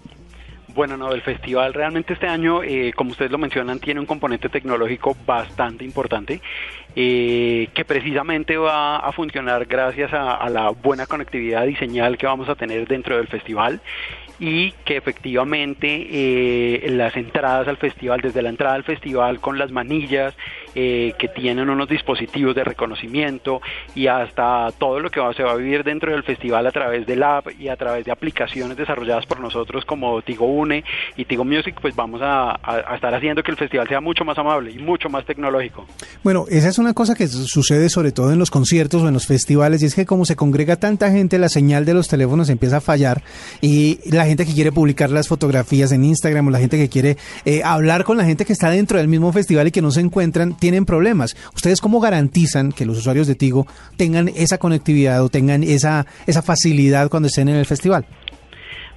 Bueno, 0.75 0.97
no, 0.97 1.13
el 1.13 1.21
festival 1.21 1.75
realmente 1.75 2.15
este 2.15 2.27
año, 2.27 2.63
eh, 2.63 2.93
como 2.97 3.11
ustedes 3.11 3.31
lo 3.31 3.37
mencionan, 3.37 3.79
tiene 3.79 4.01
un 4.01 4.07
componente 4.07 4.49
tecnológico 4.49 5.15
bastante 5.27 5.85
importante 5.85 6.41
eh, 6.95 7.69
que 7.75 7.85
precisamente 7.85 8.57
va 8.57 8.97
a 8.97 9.13
funcionar 9.13 9.65
gracias 9.67 10.13
a, 10.13 10.49
la 10.51 10.71
buena 10.71 11.07
conectividad 11.07 11.65
y 11.65 11.77
señal 11.77 12.19
que 12.19 12.27
vamos 12.27 12.49
a 12.49 12.55
tener 12.55 12.87
dentro 12.87 13.17
del 13.17 13.29
festival 13.29 13.81
y 14.39 14.73
que 14.85 14.97
efectivamente 14.97 16.07
eh, 16.11 16.91
las 16.91 17.17
entradas 17.17 17.69
al 17.69 17.77
festival, 17.77 18.21
desde 18.21 18.43
la 18.43 18.51
entrada 18.51 18.75
al 18.75 18.85
festival 18.85 19.41
con 19.41 19.59
las 19.59 19.71
manillas 19.71 20.35
eh, 20.75 21.15
que 21.19 21.29
tienen 21.29 21.69
unos 21.71 21.89
dispositivos 21.89 22.55
de 22.55 22.65
reconocimiento 22.65 23.61
y 23.95 24.07
hasta 24.07 24.71
todo 24.79 25.01
lo 25.01 25.11
que 25.11 25.21
se 25.37 25.43
va 25.43 25.53
a 25.53 25.57
vivir 25.57 25.85
dentro 25.85 26.13
del 26.13 26.23
festival 26.23 26.67
a 26.67 26.73
través 26.73 27.07
del 27.07 27.23
app 27.23 27.49
y 27.59 27.69
a 27.69 27.77
través 27.77 28.05
de 28.05 28.13
aplicaciones 28.13 28.77
desarrolladas 28.77 29.27
por 29.27 29.41
nosotros 29.41 29.85
como 29.85 30.21
Tigo 30.23 30.47
Une 30.47 30.85
y 31.17 31.25
Tigo 31.25 31.45
Music, 31.45 31.77
pues 31.81 31.95
vamos 31.95 32.21
a, 32.23 32.59
a 32.63 32.95
estar 32.95 33.15
haciendo 33.15 33.43
que 33.43 33.51
el 33.51 33.57
festival 33.57 33.89
sea 33.89 34.01
mucho 34.01 34.25
más 34.25 34.39
amable 34.39 34.71
y 34.73 34.79
mucho 34.79 35.09
más 35.09 35.25
tecnológico. 35.25 35.87
Bueno, 36.23 36.45
esa 36.49 36.69
es 36.69 36.79
una 36.79 36.95
cosa 36.95 37.15
que 37.15 37.27
sucede 37.27 37.89
sobre 37.89 38.13
todo 38.13 38.33
en 38.33 38.39
los 38.39 38.51
conciertos 38.51 39.03
o 39.03 39.09
en 39.09 39.15
los 39.15 39.27
festivales 39.27 39.83
y 39.83 39.87
es 39.87 39.95
que 39.95 40.07
como 40.07 40.25
se 40.25 40.37
congrega 40.37 40.77
tanta 40.77 41.11
gente, 41.11 41.39
la 41.39 41.49
señal 41.49 41.85
de 41.85 41.95
los 41.95 42.09
teléfonos 42.09 42.49
empieza 42.49 42.79
a 42.79 42.81
fallar 42.81 43.23
y 43.61 43.99
la 44.11 44.25
gente 44.27 44.47
que 44.47 44.55
quiere 44.55 44.73
publicar 44.73 45.11
las 45.11 45.29
fotografías 45.29 45.93
en 45.93 46.05
Instagram 46.05 46.49
o 46.49 46.51
la 46.51 46.59
gente 46.59 46.79
que 46.79 46.89
quiere 46.89 47.17
eh, 47.45 47.63
hablar 47.65 48.05
con 48.05 48.17
la 48.17 48.25
gente 48.25 48.45
que 48.45 48.53
está 48.53 48.71
dentro 48.71 48.99
del 48.99 49.09
mismo 49.09 49.33
festival 49.33 49.69
y 49.69 49.71
que 49.71 49.83
no 49.83 49.91
se 49.91 50.01
encuentran, 50.01 50.57
tienen 50.63 50.85
problemas. 50.85 51.35
¿Ustedes 51.57 51.81
cómo 51.81 51.99
garantizan 51.99 52.71
que 52.71 52.87
los 52.87 52.97
usuarios 52.97 53.27
de 53.27 53.35
Tigo 53.35 53.67
tengan 53.97 54.29
esa 54.29 54.59
conectividad 54.59 55.21
o 55.21 55.29
tengan 55.29 55.65
esa, 55.65 56.07
esa 56.29 56.41
facilidad 56.41 57.11
cuando 57.11 57.27
estén 57.27 57.49
en 57.49 57.57
el 57.57 57.67
festival? 57.67 58.07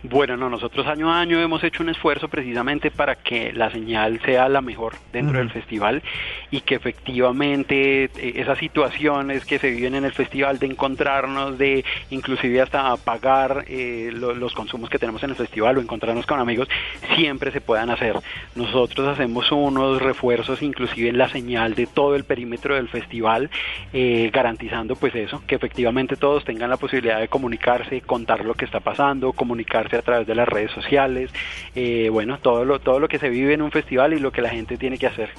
Bueno, 0.09 0.38
no, 0.38 0.50
nosotros 0.51 0.85
año 0.85 1.12
a 1.12 1.19
año 1.19 1.39
hemos 1.39 1.63
hecho 1.63 1.81
un 1.81 1.89
esfuerzo 1.89 2.27
precisamente 2.27 2.91
para 2.91 3.15
que 3.15 3.51
la 3.53 3.71
señal 3.71 4.21
sea 4.24 4.47
la 4.50 4.62
mejor 4.62 4.93
dentro 5.12 5.39
del 5.39 5.50
festival 5.50 6.03
y 6.51 6.62
que 6.62 6.75
efectivamente 6.75 8.03
eh, 8.03 8.09
esas 8.35 8.59
situaciones 8.59 9.45
que 9.45 9.57
se 9.57 9.71
viven 9.71 9.95
en 9.95 10.05
el 10.05 10.12
festival 10.12 10.59
de 10.59 10.67
encontrarnos, 10.67 11.57
de 11.57 11.83
inclusive 12.12 12.62
hasta 12.62 12.95
pagar 12.97 13.65
eh, 13.67 14.12
los 14.13 14.53
consumos 14.53 14.91
que 14.91 15.00
tenemos 15.00 15.24
en 15.24 15.31
el 15.31 15.35
festival 15.35 15.77
o 15.77 15.81
encontrarnos 15.81 16.27
con 16.27 16.39
amigos, 16.39 16.67
siempre 17.15 17.51
se 17.51 17.62
puedan 17.62 17.89
hacer. 17.89 18.15
Nosotros 18.53 19.07
hacemos 19.07 19.51
unos 19.51 20.01
refuerzos 20.01 20.62
inclusive 20.62 21.09
en 21.09 21.17
la 21.17 21.29
señal 21.29 21.74
de 21.74 21.88
todo 21.88 22.15
el 22.15 22.25
perímetro 22.25 22.75
del 22.75 22.89
festival, 22.89 23.50
eh, 23.91 24.29
garantizando 24.31 24.95
pues 24.95 25.15
eso, 25.15 25.41
que 25.47 25.55
efectivamente 25.55 26.15
todos 26.15 26.45
tengan 26.45 26.69
la 26.69 26.77
posibilidad 26.77 27.19
de 27.19 27.27
comunicarse, 27.27 28.01
contar 28.01 28.45
lo 28.45 28.53
que 28.53 28.65
está 28.65 28.81
pasando, 28.81 29.33
comunicarse 29.33 29.94
a 29.99 30.01
través 30.01 30.27
de 30.27 30.35
las 30.35 30.47
redes 30.47 30.71
sociales, 30.71 31.31
eh, 31.75 32.09
bueno, 32.09 32.39
todo 32.39 32.65
lo, 32.65 32.79
todo 32.79 32.99
lo 32.99 33.07
que 33.07 33.19
se 33.19 33.29
vive 33.29 33.53
en 33.53 33.61
un 33.61 33.71
festival 33.71 34.13
y 34.13 34.19
lo 34.19 34.31
que 34.31 34.41
la 34.41 34.49
gente 34.49 34.77
tiene 34.77 34.97
que 34.97 35.07
hacer. 35.07 35.29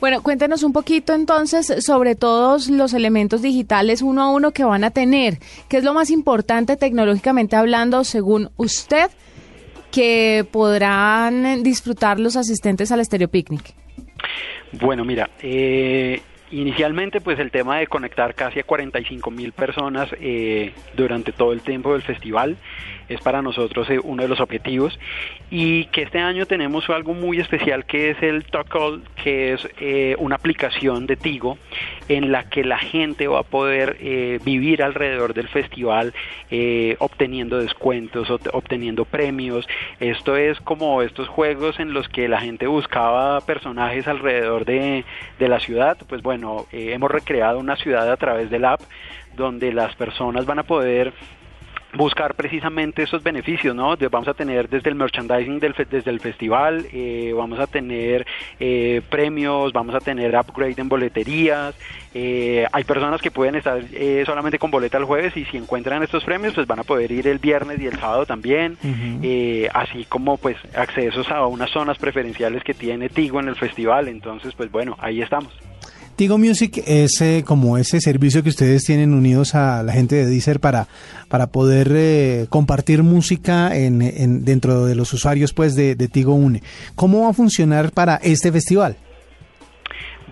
Bueno, 0.00 0.22
cuéntenos 0.22 0.62
un 0.62 0.72
poquito 0.72 1.12
entonces 1.12 1.84
sobre 1.84 2.14
todos 2.14 2.68
los 2.68 2.94
elementos 2.94 3.42
digitales 3.42 4.00
uno 4.00 4.22
a 4.22 4.30
uno 4.30 4.52
que 4.52 4.62
van 4.62 4.84
a 4.84 4.90
tener. 4.90 5.38
¿Qué 5.68 5.78
es 5.78 5.84
lo 5.84 5.92
más 5.92 6.10
importante 6.10 6.76
tecnológicamente 6.76 7.56
hablando 7.56 8.04
según 8.04 8.50
usted 8.56 9.10
que 9.90 10.46
podrán 10.52 11.64
disfrutar 11.64 12.20
los 12.20 12.36
asistentes 12.36 12.92
al 12.92 13.04
Stereo 13.04 13.28
Picnic? 13.28 13.74
Bueno, 14.72 15.04
mira, 15.04 15.30
eh, 15.42 16.20
Inicialmente, 16.50 17.20
pues 17.20 17.38
el 17.38 17.50
tema 17.50 17.78
de 17.78 17.86
conectar 17.86 18.34
casi 18.34 18.60
a 18.60 18.62
45 18.62 19.30
mil 19.30 19.52
personas 19.52 20.08
eh, 20.18 20.72
durante 20.96 21.32
todo 21.32 21.52
el 21.52 21.60
tiempo 21.60 21.92
del 21.92 22.02
festival 22.02 22.56
es 23.08 23.20
para 23.20 23.42
nosotros 23.42 23.88
eh, 23.90 23.98
uno 24.02 24.22
de 24.22 24.28
los 24.28 24.40
objetivos 24.40 24.98
y 25.50 25.86
que 25.86 26.02
este 26.02 26.18
año 26.18 26.46
tenemos 26.46 26.88
algo 26.90 27.14
muy 27.14 27.40
especial 27.40 27.84
que 27.84 28.10
es 28.10 28.22
el 28.22 28.44
Talk 28.44 28.68
que 29.22 29.54
es 29.54 29.68
eh, 29.80 30.16
una 30.18 30.36
aplicación 30.36 31.06
de 31.06 31.16
Tigo 31.16 31.58
en 32.08 32.32
la 32.32 32.48
que 32.48 32.64
la 32.64 32.78
gente 32.78 33.28
va 33.28 33.40
a 33.40 33.42
poder 33.42 33.98
vivir 34.44 34.82
alrededor 34.82 35.34
del 35.34 35.48
festival 35.48 36.14
obteniendo 36.98 37.58
descuentos, 37.58 38.30
obteniendo 38.30 39.04
premios. 39.04 39.66
Esto 40.00 40.36
es 40.36 40.58
como 40.60 41.02
estos 41.02 41.28
juegos 41.28 41.78
en 41.80 41.92
los 41.92 42.08
que 42.08 42.28
la 42.28 42.40
gente 42.40 42.66
buscaba 42.66 43.40
personajes 43.42 44.06
alrededor 44.08 44.64
de, 44.64 45.04
de 45.38 45.48
la 45.48 45.60
ciudad, 45.60 45.98
pues 46.08 46.22
bueno, 46.22 46.66
eh, 46.72 46.92
hemos 46.92 47.10
recreado 47.10 47.58
una 47.58 47.76
ciudad 47.76 48.10
a 48.10 48.16
través 48.16 48.50
del 48.50 48.64
app 48.64 48.80
donde 49.36 49.72
las 49.72 49.94
personas 49.96 50.46
van 50.46 50.58
a 50.58 50.62
poder 50.64 51.12
buscar 51.94 52.34
precisamente 52.34 53.02
esos 53.02 53.22
beneficios, 53.22 53.74
¿no? 53.74 53.96
vamos 54.10 54.28
a 54.28 54.34
tener 54.34 54.68
desde 54.68 54.90
el 54.90 54.96
merchandising 54.96 55.58
del 55.58 55.74
desde 55.90 56.10
el 56.10 56.20
festival, 56.20 56.86
eh, 56.92 57.32
vamos 57.34 57.58
a 57.58 57.66
tener 57.66 58.26
eh, 58.60 59.00
premios, 59.08 59.72
vamos 59.72 59.94
a 59.94 60.00
tener 60.00 60.36
upgrade 60.36 60.74
en 60.78 60.88
boleterías, 60.88 61.74
hay 62.14 62.84
personas 62.84 63.22
que 63.22 63.30
pueden 63.30 63.54
estar 63.54 63.80
solamente 64.26 64.58
con 64.58 64.72
boleta 64.72 64.98
el 64.98 65.04
jueves 65.04 65.36
y 65.36 65.44
si 65.44 65.56
encuentran 65.56 66.02
estos 66.02 66.24
premios 66.24 66.54
pues 66.54 66.66
van 66.66 66.80
a 66.80 66.84
poder 66.84 67.12
ir 67.12 67.28
el 67.28 67.38
viernes 67.38 67.80
y 67.80 67.86
el 67.86 67.98
sábado 67.98 68.26
también, 68.26 68.76
así 69.72 70.04
como 70.04 70.36
pues 70.36 70.56
accesos 70.74 71.30
a 71.30 71.46
unas 71.46 71.70
zonas 71.70 71.96
preferenciales 71.98 72.64
que 72.64 72.74
tiene 72.74 73.08
Tigo 73.08 73.38
en 73.40 73.48
el 73.48 73.56
festival, 73.56 74.08
entonces 74.08 74.52
pues 74.54 74.70
bueno, 74.70 74.96
ahí 75.00 75.22
estamos. 75.22 75.52
Tigo 76.18 76.36
Music 76.36 76.82
es 76.84 77.20
eh, 77.20 77.44
como 77.46 77.78
ese 77.78 78.00
servicio 78.00 78.42
que 78.42 78.48
ustedes 78.48 78.82
tienen 78.82 79.14
unidos 79.14 79.54
a 79.54 79.84
la 79.84 79.92
gente 79.92 80.16
de 80.16 80.26
Deezer 80.26 80.58
para, 80.58 80.88
para 81.28 81.46
poder 81.46 81.92
eh, 81.94 82.46
compartir 82.50 83.04
música 83.04 83.76
en, 83.76 84.44
dentro 84.44 84.84
de 84.84 84.96
los 84.96 85.12
usuarios 85.12 85.52
pues 85.52 85.76
de, 85.76 85.94
Tigo 86.08 86.34
Une. 86.34 86.60
¿Cómo 86.96 87.22
va 87.22 87.28
a 87.28 87.32
funcionar 87.32 87.92
para 87.92 88.16
este 88.16 88.50
festival? 88.50 88.96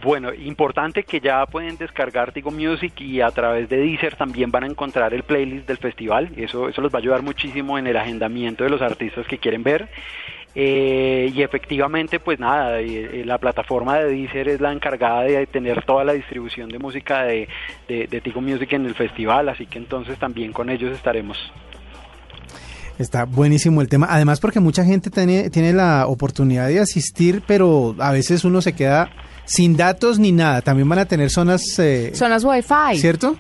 Bueno, 0.03 0.35
importante 0.35 1.05
que 1.05 1.21
ya 1.21 1.47
pueden 1.47 1.77
descargar 1.77 2.33
Tigo 2.33 2.51
Music 2.51 3.01
y 3.01 3.21
a 3.21 3.31
través 3.31 3.69
de 3.69 3.77
Deezer 3.77 4.17
también 4.17 4.51
van 4.51 4.65
a 4.65 4.67
encontrar 4.67 5.15
el 5.15 5.23
playlist 5.23 5.69
del 5.69 5.79
festival. 5.79 6.31
Eso, 6.37 6.69
eso 6.69 6.81
los 6.81 6.93
va 6.93 6.99
a 6.99 7.03
ayudar 7.03 7.23
muchísimo 7.23 7.79
en 7.79 7.87
el 7.87 7.97
agendamiento 7.97 8.65
de 8.65 8.71
los 8.71 8.83
artistas 8.83 9.25
que 9.29 9.39
quieren 9.39 9.63
ver. 9.63 9.89
Eh, 10.59 11.31
y 11.35 11.43
efectivamente, 11.43 12.19
pues 12.19 12.41
nada, 12.41 12.81
eh, 12.81 13.23
la 13.27 13.37
plataforma 13.37 13.99
de 13.99 14.11
Deezer 14.11 14.49
es 14.49 14.59
la 14.59 14.73
encargada 14.73 15.21
de 15.25 15.47
tener 15.47 15.85
toda 15.85 16.03
la 16.03 16.15
distribución 16.15 16.71
de 16.71 16.79
música 16.79 17.25
de, 17.25 17.47
de, 17.87 18.21
Tigo 18.23 18.41
Music 18.41 18.73
en 18.73 18.87
el 18.87 18.95
festival, 18.95 19.51
así 19.51 19.67
que 19.67 19.77
entonces 19.77 20.19
también 20.19 20.55
con 20.55 20.71
ellos 20.71 20.95
estaremos. 20.95 21.37
Está 22.99 23.27
buenísimo 23.27 23.83
el 23.83 23.89
tema, 23.91 24.07
además 24.09 24.41
porque 24.41 24.59
mucha 24.59 24.83
gente 24.83 25.11
tiene, 25.11 25.51
tiene 25.51 25.75
la 25.75 26.07
oportunidad 26.07 26.69
de 26.69 26.81
asistir, 26.81 27.43
pero 27.47 27.95
a 27.99 28.11
veces 28.11 28.43
uno 28.43 28.63
se 28.63 28.73
queda 28.73 29.11
sin 29.45 29.77
datos 29.77 30.19
ni 30.19 30.33
nada. 30.33 30.63
También 30.63 30.89
van 30.89 31.01
a 31.01 31.05
tener 31.05 31.29
zonas... 31.29 31.79
Eh, 31.79 32.13
zonas 32.15 32.45
Wi-Fi. 32.45 32.97
¿Cierto? 32.97 33.37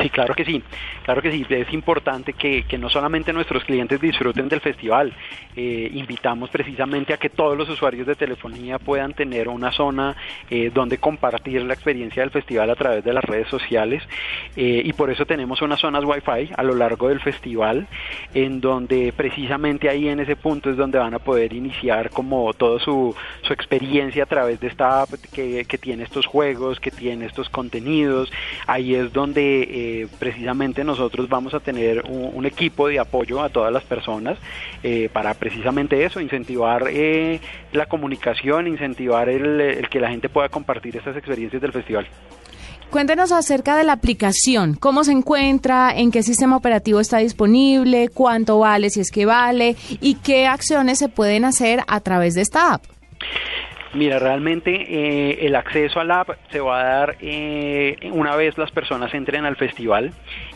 Sí, 0.00 0.10
claro 0.10 0.34
que 0.34 0.44
sí, 0.44 0.62
claro 1.04 1.22
que 1.22 1.30
sí, 1.30 1.46
es 1.48 1.72
importante 1.72 2.32
que, 2.32 2.64
no 2.78 2.88
solamente 2.88 3.32
nuestros 3.32 3.62
clientes 3.62 4.00
disfruten 4.00 4.48
del 4.48 4.60
festival, 4.60 5.12
eh, 5.54 5.88
invitamos 5.94 6.50
precisamente 6.50 7.14
a 7.14 7.16
que 7.16 7.30
todos 7.30 7.56
los 7.56 7.68
usuarios 7.68 8.06
de 8.06 8.16
telefonía 8.16 8.80
puedan 8.80 9.14
tener 9.14 9.48
una 9.48 9.70
zona 9.70 10.16
eh, 10.50 10.72
donde 10.74 10.98
compartir 10.98 11.62
la 11.62 11.74
experiencia 11.74 12.22
del 12.22 12.30
festival 12.30 12.70
a 12.70 12.74
través 12.74 13.04
de 13.04 13.12
las 13.12 13.22
redes 13.22 13.46
sociales. 13.48 14.02
Eh, 14.56 14.82
y 14.84 14.92
por 14.94 15.10
eso 15.10 15.26
tenemos 15.26 15.62
unas 15.62 15.78
zonas 15.78 16.04
Wi-Fi 16.04 16.54
a 16.56 16.62
lo 16.64 16.74
largo 16.74 17.08
del 17.08 17.20
festival 17.20 17.86
en 18.34 18.60
donde 18.60 19.12
precisamente 19.16 19.88
ahí 19.88 20.08
en 20.08 20.18
ese 20.18 20.34
punto 20.34 20.70
es 20.70 20.76
donde 20.76 20.98
van 20.98 21.14
a 21.14 21.20
poder 21.20 21.52
iniciar 21.52 22.10
como 22.10 22.52
toda 22.52 22.80
su, 22.80 23.14
su 23.42 23.52
experiencia 23.52 24.24
a 24.24 24.26
través 24.26 24.58
de 24.58 24.66
esta 24.66 25.02
app 25.02 25.10
que, 25.32 25.64
que 25.64 25.78
tiene 25.78 26.02
estos 26.02 26.26
juegos, 26.26 26.80
que 26.80 26.90
tiene 26.90 27.26
estos 27.26 27.48
contenidos, 27.48 28.32
ahí 28.66 28.96
es 28.96 29.12
donde 29.12 29.83
eh, 29.86 30.08
precisamente 30.18 30.82
nosotros 30.82 31.28
vamos 31.28 31.52
a 31.52 31.60
tener 31.60 32.04
un, 32.08 32.46
equipo 32.46 32.88
de 32.88 32.98
apoyo 32.98 33.42
a 33.42 33.50
todas 33.50 33.70
las 33.70 33.82
personas 33.84 34.38
eh, 34.82 35.10
para 35.12 35.34
precisamente 35.34 36.02
eso, 36.02 36.20
incentivar 36.20 36.88
eh, 36.88 37.38
la 37.72 37.84
comunicación, 37.84 38.66
incentivar 38.66 39.28
el, 39.28 39.86
que 39.90 40.00
la 40.00 40.08
gente 40.08 40.30
pueda 40.30 40.48
compartir 40.48 40.96
estas 40.96 41.18
experiencias 41.18 41.60
del 41.60 41.72
festival. 41.72 42.06
Cuéntenos 42.88 43.30
acerca 43.30 43.76
de 43.76 43.84
la 43.84 43.92
aplicación, 43.92 44.74
cómo 44.74 45.04
se 45.04 45.12
encuentra, 45.12 45.92
en 45.94 46.10
qué 46.10 46.22
sistema 46.22 46.56
operativo 46.56 47.00
está 47.00 47.18
disponible, 47.18 48.08
cuánto 48.08 48.60
vale, 48.60 48.88
si 48.88 49.00
es 49.00 49.10
que 49.10 49.26
vale, 49.26 49.76
y 50.00 50.14
qué 50.14 50.46
acciones 50.46 50.98
se 50.98 51.10
pueden 51.10 51.44
hacer 51.44 51.80
a 51.88 52.00
través 52.00 52.34
de 52.34 52.40
esta 52.40 52.72
app. 52.72 52.84
Mira, 53.94 54.18
realmente 54.18 54.72
eh, 54.72 55.46
el 55.46 55.54
acceso 55.54 56.00
al 56.00 56.10
app 56.10 56.30
se 56.50 56.58
va 56.58 56.80
a 56.80 56.84
dar 56.84 57.16
eh, 57.20 57.96
una 58.10 58.34
vez 58.34 58.58
las 58.58 58.72
personas 58.72 59.14
entren 59.14 59.44
al 59.44 59.54
festival 59.54 60.12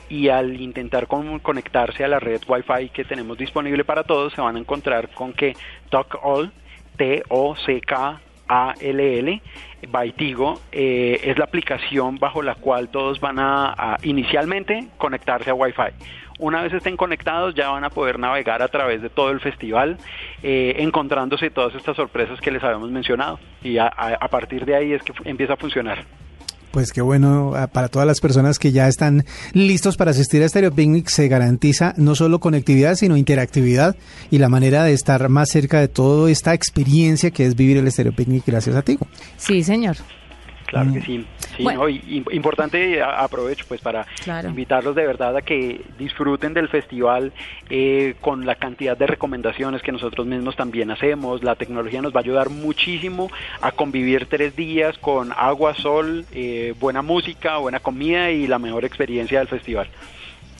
y 0.08 0.28
al 0.28 0.60
intentar 0.60 1.06
conectarse 1.06 2.02
a 2.04 2.08
la 2.08 2.18
red 2.18 2.40
Wi-Fi 2.48 2.88
que 2.88 3.04
tenemos 3.04 3.38
disponible 3.38 3.84
para 3.84 4.02
todos, 4.02 4.32
se 4.32 4.40
van 4.40 4.56
a 4.56 4.58
encontrar 4.58 5.10
con 5.10 5.32
que 5.32 5.54
Talk 5.88 6.18
All, 6.20 6.50
T-O-C-K-A-L-L, 6.96 8.20
by 8.48 9.42
Tigo, 10.16 10.60
eh, 10.72 11.20
es 11.24 11.38
la 11.38 11.44
aplicación 11.44 12.18
bajo 12.18 12.42
la 12.42 12.54
cual 12.54 12.88
todos 12.88 13.20
van 13.20 13.38
a, 13.38 13.74
a 13.76 13.98
inicialmente 14.02 14.88
conectarse 14.98 15.50
a 15.50 15.54
Wi-Fi 15.54 15.92
una 16.38 16.62
vez 16.62 16.72
estén 16.72 16.96
conectados 16.96 17.54
ya 17.54 17.68
van 17.68 17.84
a 17.84 17.90
poder 17.90 18.18
navegar 18.18 18.62
a 18.62 18.68
través 18.68 19.02
de 19.02 19.10
todo 19.10 19.30
el 19.30 19.40
festival, 19.40 19.98
eh, 20.42 20.76
encontrándose 20.78 21.50
todas 21.50 21.74
estas 21.74 21.96
sorpresas 21.96 22.40
que 22.40 22.50
les 22.50 22.62
habíamos 22.62 22.90
mencionado. 22.90 23.40
Y 23.62 23.78
a, 23.78 23.90
partir 24.30 24.64
de 24.64 24.76
ahí 24.76 24.92
es 24.92 25.02
que 25.02 25.12
empieza 25.24 25.54
a 25.54 25.56
funcionar. 25.56 26.04
Pues 26.70 26.92
qué 26.92 27.00
bueno, 27.00 27.54
ah, 27.56 27.66
para 27.68 27.88
todas 27.88 28.06
las 28.06 28.20
personas 28.20 28.58
que 28.58 28.72
ya 28.72 28.88
están 28.88 29.24
listos 29.52 29.96
para 29.96 30.10
asistir 30.10 30.42
a 30.42 30.48
Stereo 30.48 30.72
Picnic 30.72 31.08
se 31.08 31.28
garantiza 31.28 31.94
no 31.96 32.14
solo 32.14 32.40
conectividad, 32.40 32.94
sino 32.94 33.16
interactividad 33.16 33.96
y 34.30 34.38
la 34.38 34.48
manera 34.48 34.84
de 34.84 34.92
estar 34.92 35.28
más 35.28 35.48
cerca 35.48 35.80
de 35.80 35.88
toda 35.88 36.30
esta 36.30 36.54
experiencia 36.54 37.30
que 37.30 37.46
es 37.46 37.54
vivir 37.54 37.78
el 37.78 37.90
Stereo 37.90 38.14
Picnic 38.14 38.44
gracias 38.46 38.76
a 38.76 38.82
ti. 38.82 38.98
Sí, 39.38 39.62
señor. 39.62 39.96
Claro 40.68 40.92
que 40.92 41.00
mm. 41.00 41.02
sí. 41.02 41.26
sí 41.56 41.64
importante, 42.30 43.02
aprovecho 43.02 43.64
pues 43.66 43.80
para 43.80 44.06
invitarlos 44.44 44.94
de 44.94 45.06
verdad 45.06 45.34
a 45.34 45.40
que 45.40 45.80
disfruten 45.98 46.52
del 46.52 46.68
festival 46.68 47.32
eh, 47.70 48.16
con 48.20 48.44
la 48.44 48.54
cantidad 48.54 48.94
de 48.94 49.06
recomendaciones 49.06 49.80
que 49.80 49.92
nosotros 49.92 50.26
mismos 50.26 50.56
también 50.56 50.90
hacemos. 50.90 51.42
La 51.42 51.54
tecnología 51.54 52.02
nos 52.02 52.12
va 52.12 52.20
a 52.20 52.22
ayudar 52.22 52.50
muchísimo 52.50 53.30
a 53.62 53.72
convivir 53.72 54.26
tres 54.26 54.54
días 54.56 54.98
con 54.98 55.32
agua, 55.34 55.74
sol, 55.74 56.26
eh, 56.32 56.74
buena 56.78 57.00
música, 57.00 57.56
buena 57.56 57.80
comida 57.80 58.30
y 58.30 58.46
la 58.46 58.58
mejor 58.58 58.84
experiencia 58.84 59.38
del 59.38 59.48
festival. 59.48 59.88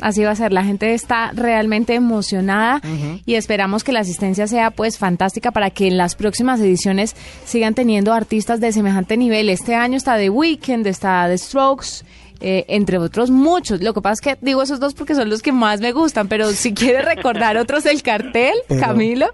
Así 0.00 0.22
va 0.22 0.30
a 0.30 0.36
ser, 0.36 0.52
la 0.52 0.64
gente 0.64 0.94
está 0.94 1.32
realmente 1.34 1.94
emocionada 1.94 2.80
y 3.26 3.34
esperamos 3.34 3.82
que 3.82 3.92
la 3.92 4.00
asistencia 4.00 4.46
sea 4.46 4.70
pues 4.70 4.98
fantástica 4.98 5.50
para 5.50 5.70
que 5.70 5.88
en 5.88 5.96
las 5.96 6.14
próximas 6.14 6.60
ediciones 6.60 7.16
sigan 7.44 7.74
teniendo 7.74 8.12
artistas 8.12 8.60
de 8.60 8.72
semejante 8.72 9.16
nivel. 9.16 9.48
Este 9.48 9.74
año 9.74 9.96
está 9.96 10.16
The 10.16 10.30
Weeknd, 10.30 10.86
está 10.86 11.26
The 11.28 11.38
Strokes 11.38 12.04
eh, 12.40 12.64
entre 12.68 12.98
otros 12.98 13.30
muchos. 13.30 13.80
Lo 13.82 13.94
que 13.94 14.00
pasa 14.00 14.14
es 14.14 14.20
que 14.20 14.38
digo 14.44 14.62
esos 14.62 14.80
dos 14.80 14.94
porque 14.94 15.14
son 15.14 15.28
los 15.30 15.42
que 15.42 15.52
más 15.52 15.80
me 15.80 15.92
gustan, 15.92 16.28
pero 16.28 16.48
si 16.50 16.74
quiere 16.74 17.02
recordar 17.02 17.56
otros 17.58 17.84
del 17.84 18.02
cartel, 18.02 18.54
Pero- 18.68 18.80
Camilo. 18.80 19.26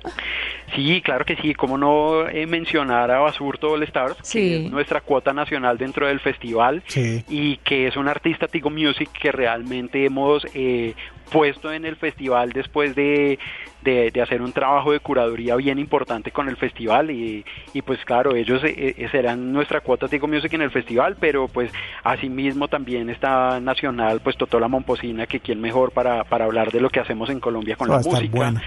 Sí, 0.75 1.01
claro 1.03 1.25
que 1.25 1.37
sí. 1.37 1.55
Cómo 1.55 1.79
no 1.79 2.29
eh, 2.29 2.47
mencionar 2.47 3.09
a 3.11 3.21
Basurto 3.21 3.73
All 3.73 3.83
Stars, 3.85 4.17
Sí. 4.23 4.39
que 4.41 4.65
es 4.67 4.71
nuestra 4.73 5.01
cuota 5.03 5.33
nacional 5.33 5.79
dentro 5.79 6.09
del 6.09 6.19
festival 6.19 6.83
Sí. 6.89 7.25
y 7.29 7.59
que 7.59 7.87
es 7.87 7.97
un 7.97 8.09
artista 8.09 8.49
Tigo 8.49 8.71
Music 8.71 9.09
que 9.21 9.31
realmente 9.31 10.05
hemos 10.05 10.45
eh, 10.55 10.95
puesto 11.31 11.73
en 11.73 11.85
el 11.85 11.97
festival 11.97 12.53
después 12.53 12.95
de, 12.95 13.39
de- 13.83 14.11
de 14.11 14.23
hacer 14.23 14.41
un 14.43 14.53
trabajo 14.53 14.93
de 14.93 15.01
curaduría 15.01 15.57
bien 15.57 15.79
importante 15.79 16.31
con 16.31 16.49
el 16.49 16.57
festival 16.57 17.11
y, 17.11 17.45
y 17.73 17.83
pues 17.83 18.05
claro, 18.05 18.35
ellos 18.37 18.63
eh, 18.65 18.95
eh, 18.99 19.09
serán 19.11 19.53
nuestra 19.53 19.81
cuota 19.81 20.09
Tigo 20.09 20.27
Music 20.29 20.53
en 20.55 20.63
el 20.63 20.71
festival, 20.71 21.17
pero 21.19 21.49
pues 21.49 21.73
asimismo 22.03 22.69
también 22.69 23.11
está 23.11 23.61
nacional 23.61 24.21
pues 24.23 24.37
Totola 24.37 24.69
Momposina, 24.69 25.27
que 25.27 25.41
quién 25.41 25.61
mejor 25.61 25.93
para, 25.93 26.25
para 26.25 26.45
hablar 26.45 26.71
de 26.71 26.81
lo 26.81 26.91
que 26.91 27.01
hacemos 27.01 27.29
en 27.31 27.41
Colombia 27.41 27.77
con 27.77 27.91
Va 27.91 27.97
a 27.97 27.99
la 27.99 28.05
música. 28.05 28.37
bueno. 28.37 28.61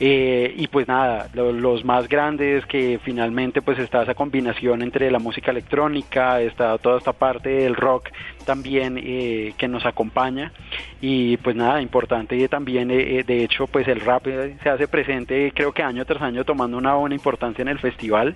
Eh, 0.00 0.52
y 0.56 0.66
pues 0.66 0.88
nada, 0.88 1.28
lo- 1.34 1.52
los 1.52 1.84
más 1.84 2.08
grandes 2.08 2.66
que 2.66 2.98
finalmente 3.04 3.62
pues 3.62 3.78
está 3.78 4.02
esa 4.02 4.14
combinación 4.14 4.82
entre 4.82 5.10
la 5.10 5.18
música 5.20 5.50
electrónica, 5.52 6.40
está 6.40 6.76
toda 6.78 6.98
esta 6.98 7.12
parte 7.12 7.48
del 7.48 7.76
rock 7.76 8.08
también 8.44 8.98
eh, 9.02 9.52
que 9.56 9.68
nos 9.68 9.86
acompaña. 9.86 10.52
Y 11.00 11.36
pues 11.38 11.54
nada, 11.54 11.80
importante 11.82 12.48
también 12.48 12.90
eh, 12.90 13.18
eh, 13.20 13.24
de 13.24 13.44
hecho 13.44 13.66
pues 13.66 13.86
el 13.88 14.00
rap 14.00 14.26
eh, 14.26 14.56
se 14.62 14.68
hace 14.68 14.88
presente 14.88 15.52
creo 15.54 15.72
que 15.72 15.82
año 15.82 16.04
tras 16.04 16.22
año 16.22 16.44
tomando 16.44 16.76
una 16.76 16.94
buena 16.94 17.14
importancia 17.14 17.62
en 17.62 17.68
el 17.68 17.78
festival. 17.78 18.34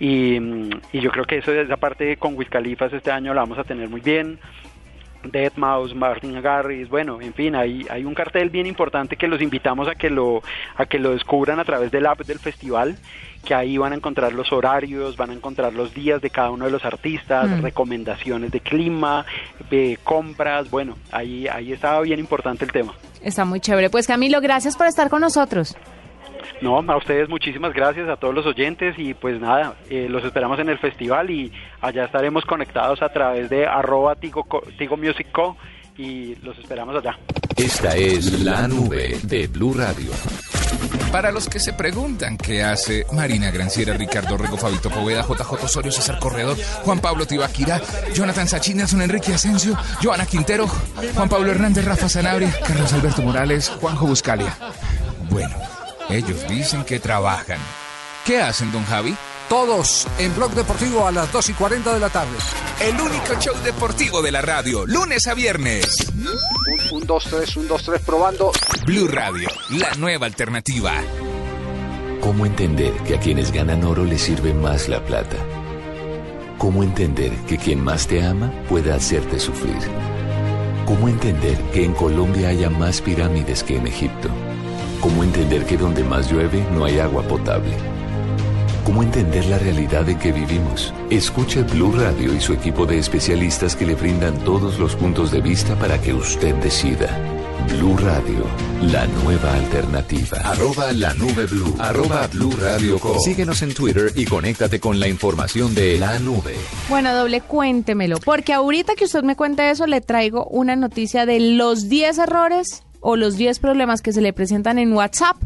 Y, 0.00 0.40
mm, 0.40 0.70
y 0.92 1.00
yo 1.00 1.10
creo 1.10 1.24
que 1.24 1.38
eso 1.38 1.52
esa 1.52 1.76
parte 1.76 2.16
con 2.16 2.34
Wiz 2.36 2.48
Khalifas 2.48 2.92
este 2.92 3.10
año 3.12 3.34
la 3.34 3.42
vamos 3.42 3.58
a 3.58 3.64
tener 3.64 3.88
muy 3.88 4.00
bien 4.00 4.38
Deadmau5, 5.24 5.94
Martin 5.94 6.40
Garrix, 6.40 6.88
bueno, 6.88 7.20
en 7.20 7.34
fin, 7.34 7.54
hay, 7.56 7.86
hay 7.90 8.04
un 8.04 8.14
cartel 8.14 8.50
bien 8.50 8.66
importante 8.66 9.16
que 9.16 9.26
los 9.28 9.42
invitamos 9.42 9.88
a 9.88 9.94
que 9.94 10.10
lo 10.10 10.42
a 10.76 10.86
que 10.86 10.98
lo 10.98 11.10
descubran 11.10 11.58
a 11.60 11.64
través 11.64 11.90
del 11.90 12.06
app 12.06 12.20
del 12.20 12.38
festival, 12.38 12.96
que 13.44 13.54
ahí 13.54 13.78
van 13.78 13.92
a 13.92 13.96
encontrar 13.96 14.32
los 14.32 14.52
horarios, 14.52 15.16
van 15.16 15.30
a 15.30 15.32
encontrar 15.34 15.72
los 15.72 15.92
días 15.94 16.20
de 16.22 16.30
cada 16.30 16.50
uno 16.50 16.64
de 16.66 16.70
los 16.70 16.84
artistas, 16.84 17.48
Mm. 17.48 17.62
recomendaciones 17.62 18.50
de 18.52 18.60
clima, 18.60 19.24
de 19.70 19.98
compras, 20.04 20.70
bueno, 20.70 20.96
ahí 21.10 21.48
ahí 21.48 21.72
estaba 21.72 22.00
bien 22.02 22.20
importante 22.20 22.64
el 22.64 22.72
tema. 22.72 22.94
Está 23.22 23.44
muy 23.44 23.60
chévere. 23.60 23.90
Pues 23.90 24.06
Camilo, 24.06 24.40
gracias 24.40 24.76
por 24.76 24.86
estar 24.86 25.10
con 25.10 25.20
nosotros. 25.20 25.76
No, 26.60 26.78
a 26.78 26.96
ustedes 26.96 27.28
muchísimas 27.28 27.72
gracias, 27.72 28.08
a 28.08 28.16
todos 28.16 28.34
los 28.34 28.46
oyentes 28.46 28.94
y 28.98 29.14
pues 29.14 29.40
nada, 29.40 29.74
eh, 29.90 30.06
los 30.08 30.24
esperamos 30.24 30.58
en 30.58 30.68
el 30.68 30.78
festival 30.78 31.30
y 31.30 31.52
allá 31.80 32.04
estaremos 32.04 32.44
conectados 32.44 33.02
a 33.02 33.08
través 33.10 33.48
de 33.48 33.66
arroba 33.66 34.16
Tigo, 34.16 34.46
Tigo 34.76 34.96
Music 34.96 35.28
Co 35.32 35.56
y 35.96 36.36
los 36.36 36.58
esperamos 36.58 36.96
allá. 36.96 37.18
Esta 37.56 37.96
es 37.96 38.44
la 38.44 38.68
nube 38.68 39.18
de 39.24 39.48
Blue 39.48 39.74
Radio. 39.74 40.12
Para 41.10 41.32
los 41.32 41.48
que 41.48 41.58
se 41.58 41.72
preguntan 41.72 42.36
qué 42.36 42.62
hace 42.62 43.06
Marina 43.12 43.50
Granciera, 43.50 43.94
Ricardo 43.94 44.36
Rego, 44.36 44.56
Fabito 44.56 44.90
Poveda, 44.90 45.22
JJ 45.22 45.64
Osorio, 45.64 45.90
César 45.90 46.18
Corredor, 46.18 46.56
Juan 46.84 47.00
Pablo 47.00 47.26
Tibaquira, 47.26 47.80
Jonathan 48.14 48.46
Sachin, 48.46 48.76
Nelson 48.76 49.02
Enrique 49.02 49.32
Asensio, 49.32 49.76
Joana 50.02 50.26
Quintero, 50.26 50.68
Juan 50.68 51.28
Pablo 51.28 51.50
Hernández, 51.50 51.84
Rafa 51.84 52.08
Sanabria, 52.08 52.54
Carlos 52.66 52.92
Alberto 52.92 53.22
Morales, 53.22 53.70
Juanjo 53.80 54.06
Buscalia. 54.06 54.54
Bueno, 55.30 55.56
ellos 56.08 56.46
dicen 56.48 56.84
que 56.84 57.00
trabajan. 57.00 57.58
¿Qué 58.24 58.40
hacen, 58.40 58.72
don 58.72 58.84
Javi? 58.84 59.16
Todos 59.48 60.06
en 60.18 60.34
Blog 60.34 60.52
Deportivo 60.52 61.06
a 61.06 61.12
las 61.12 61.32
2 61.32 61.48
y 61.48 61.52
40 61.54 61.94
de 61.94 62.00
la 62.00 62.10
tarde. 62.10 62.36
El 62.80 63.00
único 63.00 63.34
show 63.40 63.54
deportivo 63.64 64.20
de 64.20 64.30
la 64.30 64.42
radio, 64.42 64.86
lunes 64.86 65.26
a 65.26 65.34
viernes. 65.34 65.86
Un, 66.90 67.06
2, 67.06 67.24
3, 67.30 67.56
un, 67.56 67.68
2, 67.68 67.82
3, 67.82 68.02
probando. 68.02 68.52
Blue 68.84 69.08
Radio, 69.08 69.48
la 69.70 69.94
nueva 69.94 70.26
alternativa. 70.26 70.92
¿Cómo 72.20 72.44
entender 72.44 72.92
que 73.06 73.16
a 73.16 73.20
quienes 73.20 73.52
ganan 73.52 73.84
oro 73.84 74.04
les 74.04 74.20
sirve 74.20 74.52
más 74.52 74.88
la 74.88 75.02
plata? 75.04 75.36
¿Cómo 76.58 76.82
entender 76.82 77.32
que 77.46 77.56
quien 77.56 77.82
más 77.82 78.06
te 78.06 78.22
ama 78.22 78.52
puede 78.68 78.92
hacerte 78.92 79.38
sufrir? 79.38 79.78
¿Cómo 80.84 81.08
entender 81.08 81.56
que 81.72 81.84
en 81.84 81.94
Colombia 81.94 82.48
haya 82.48 82.68
más 82.68 83.00
pirámides 83.00 83.62
que 83.62 83.76
en 83.76 83.86
Egipto? 83.86 84.28
¿Cómo 85.00 85.22
entender 85.22 85.64
que 85.64 85.76
donde 85.76 86.02
más 86.02 86.30
llueve 86.30 86.64
no 86.72 86.84
hay 86.84 86.98
agua 86.98 87.22
potable? 87.22 87.72
¿Cómo 88.84 89.02
entender 89.02 89.46
la 89.46 89.58
realidad 89.58 90.08
en 90.08 90.18
que 90.18 90.32
vivimos? 90.32 90.92
Escuche 91.08 91.62
Blue 91.62 91.92
Radio 91.92 92.34
y 92.34 92.40
su 92.40 92.52
equipo 92.52 92.84
de 92.84 92.98
especialistas 92.98 93.76
que 93.76 93.86
le 93.86 93.94
brindan 93.94 94.36
todos 94.44 94.78
los 94.78 94.96
puntos 94.96 95.30
de 95.30 95.40
vista 95.40 95.76
para 95.76 96.00
que 96.00 96.14
usted 96.14 96.54
decida. 96.56 97.16
Blue 97.68 97.96
Radio, 97.98 98.44
la 98.90 99.06
nueva 99.22 99.54
alternativa. 99.54 100.38
Arroba 100.38 100.90
la 100.92 101.14
nube 101.14 101.46
blue. 101.46 101.76
Arroba 101.78 102.26
Blue 102.28 102.54
Radio 102.60 102.98
Co. 102.98 103.20
Síguenos 103.20 103.62
en 103.62 103.74
Twitter 103.74 104.10
y 104.16 104.24
conéctate 104.24 104.80
con 104.80 104.98
la 104.98 105.06
información 105.06 105.74
de 105.76 105.98
la 105.98 106.18
nube. 106.18 106.56
Bueno, 106.88 107.14
doble, 107.14 107.40
cuéntemelo, 107.40 108.18
porque 108.18 108.52
ahorita 108.52 108.94
que 108.96 109.04
usted 109.04 109.22
me 109.22 109.36
cuente 109.36 109.70
eso, 109.70 109.86
le 109.86 110.00
traigo 110.00 110.46
una 110.46 110.74
noticia 110.74 111.24
de 111.24 111.38
los 111.38 111.88
10 111.88 112.18
errores 112.18 112.82
o 113.00 113.16
los 113.16 113.36
10 113.36 113.58
problemas 113.58 114.02
que 114.02 114.12
se 114.12 114.20
le 114.20 114.32
presentan 114.32 114.78
en 114.78 114.92
WhatsApp 114.92 115.36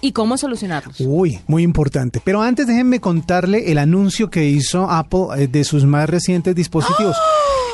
y 0.00 0.12
cómo 0.12 0.36
solucionarlos. 0.36 0.96
Uy, 1.00 1.40
muy 1.46 1.62
importante. 1.62 2.20
Pero 2.24 2.42
antes 2.42 2.66
déjenme 2.66 3.00
contarle 3.00 3.70
el 3.70 3.78
anuncio 3.78 4.30
que 4.30 4.46
hizo 4.46 4.90
Apple 4.90 5.26
eh, 5.36 5.46
de 5.46 5.64
sus 5.64 5.84
más 5.84 6.08
recientes 6.08 6.54
dispositivos. 6.54 7.16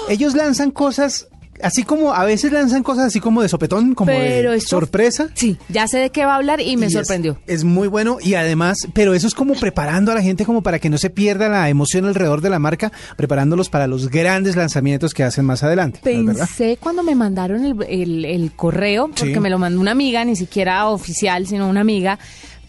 Ellos 0.09 0.35
lanzan 0.35 0.70
cosas, 0.70 1.29
así 1.62 1.83
como 1.83 2.12
a 2.12 2.25
veces 2.25 2.53
lanzan 2.53 2.83
cosas 2.83 3.07
así 3.07 3.21
como 3.21 3.42
de 3.42 3.49
sopetón, 3.49 3.95
como 3.95 4.11
Pero 4.12 4.53
de 4.53 4.59
esto- 4.59 4.71
sorpresa. 4.71 5.29
Sí, 5.35 5.57
ya 5.69 5.87
sé 5.88 5.99
de 5.99 6.11
qué 6.11 6.25
va 6.25 6.33
a 6.35 6.37
hablar 6.37 6.61
y 6.61 6.77
me 6.77 6.87
Y 6.87 6.90
sorprendió. 6.90 7.38
Es, 7.47 7.64
muy 7.64 7.88
bueno 7.88 8.19
y 8.21 8.35
además, 8.35 8.79
pero 8.92 9.14
eso 9.14 9.27
es 9.27 9.35
como 9.35 9.55
preparando 9.55 10.12
a 10.12 10.14
la 10.14 10.23
gente 10.23 10.45
como 10.45 10.62
para 10.62 10.79
que 10.79 10.90
no 10.90 10.99
se 10.99 11.11
pierda 11.11 11.49
la 11.49 11.69
emoción 11.69 12.05
alrededor 12.07 12.40
de 12.40 12.51
la 12.51 12.59
marca, 12.59 12.92
preparándolos 13.16 13.69
para 13.69 13.87
los 13.87 14.11
grandes 14.11 14.57
lanzamientos 14.57 15.14
que 15.14 15.25
hacen 15.25 15.45
más 15.45 15.62
adelante. 15.62 16.01
Pensé 16.03 16.77
cuando 16.81 17.03
me 17.03 17.14
mandaron 17.14 17.64
el, 17.64 17.77
el- 17.88 18.25
el 18.25 18.53
correo, 18.53 19.09
porque 19.09 19.35
Sí. 19.35 19.40
me 19.40 19.51
lo 19.51 19.59
mandó 19.59 19.81
una 19.81 19.92
amiga, 19.92 20.25
ni 20.25 20.37
siquiera 20.37 20.87
oficial, 20.88 21.47
sino 21.47 21.69
una 21.69 21.81
amiga, 21.81 22.19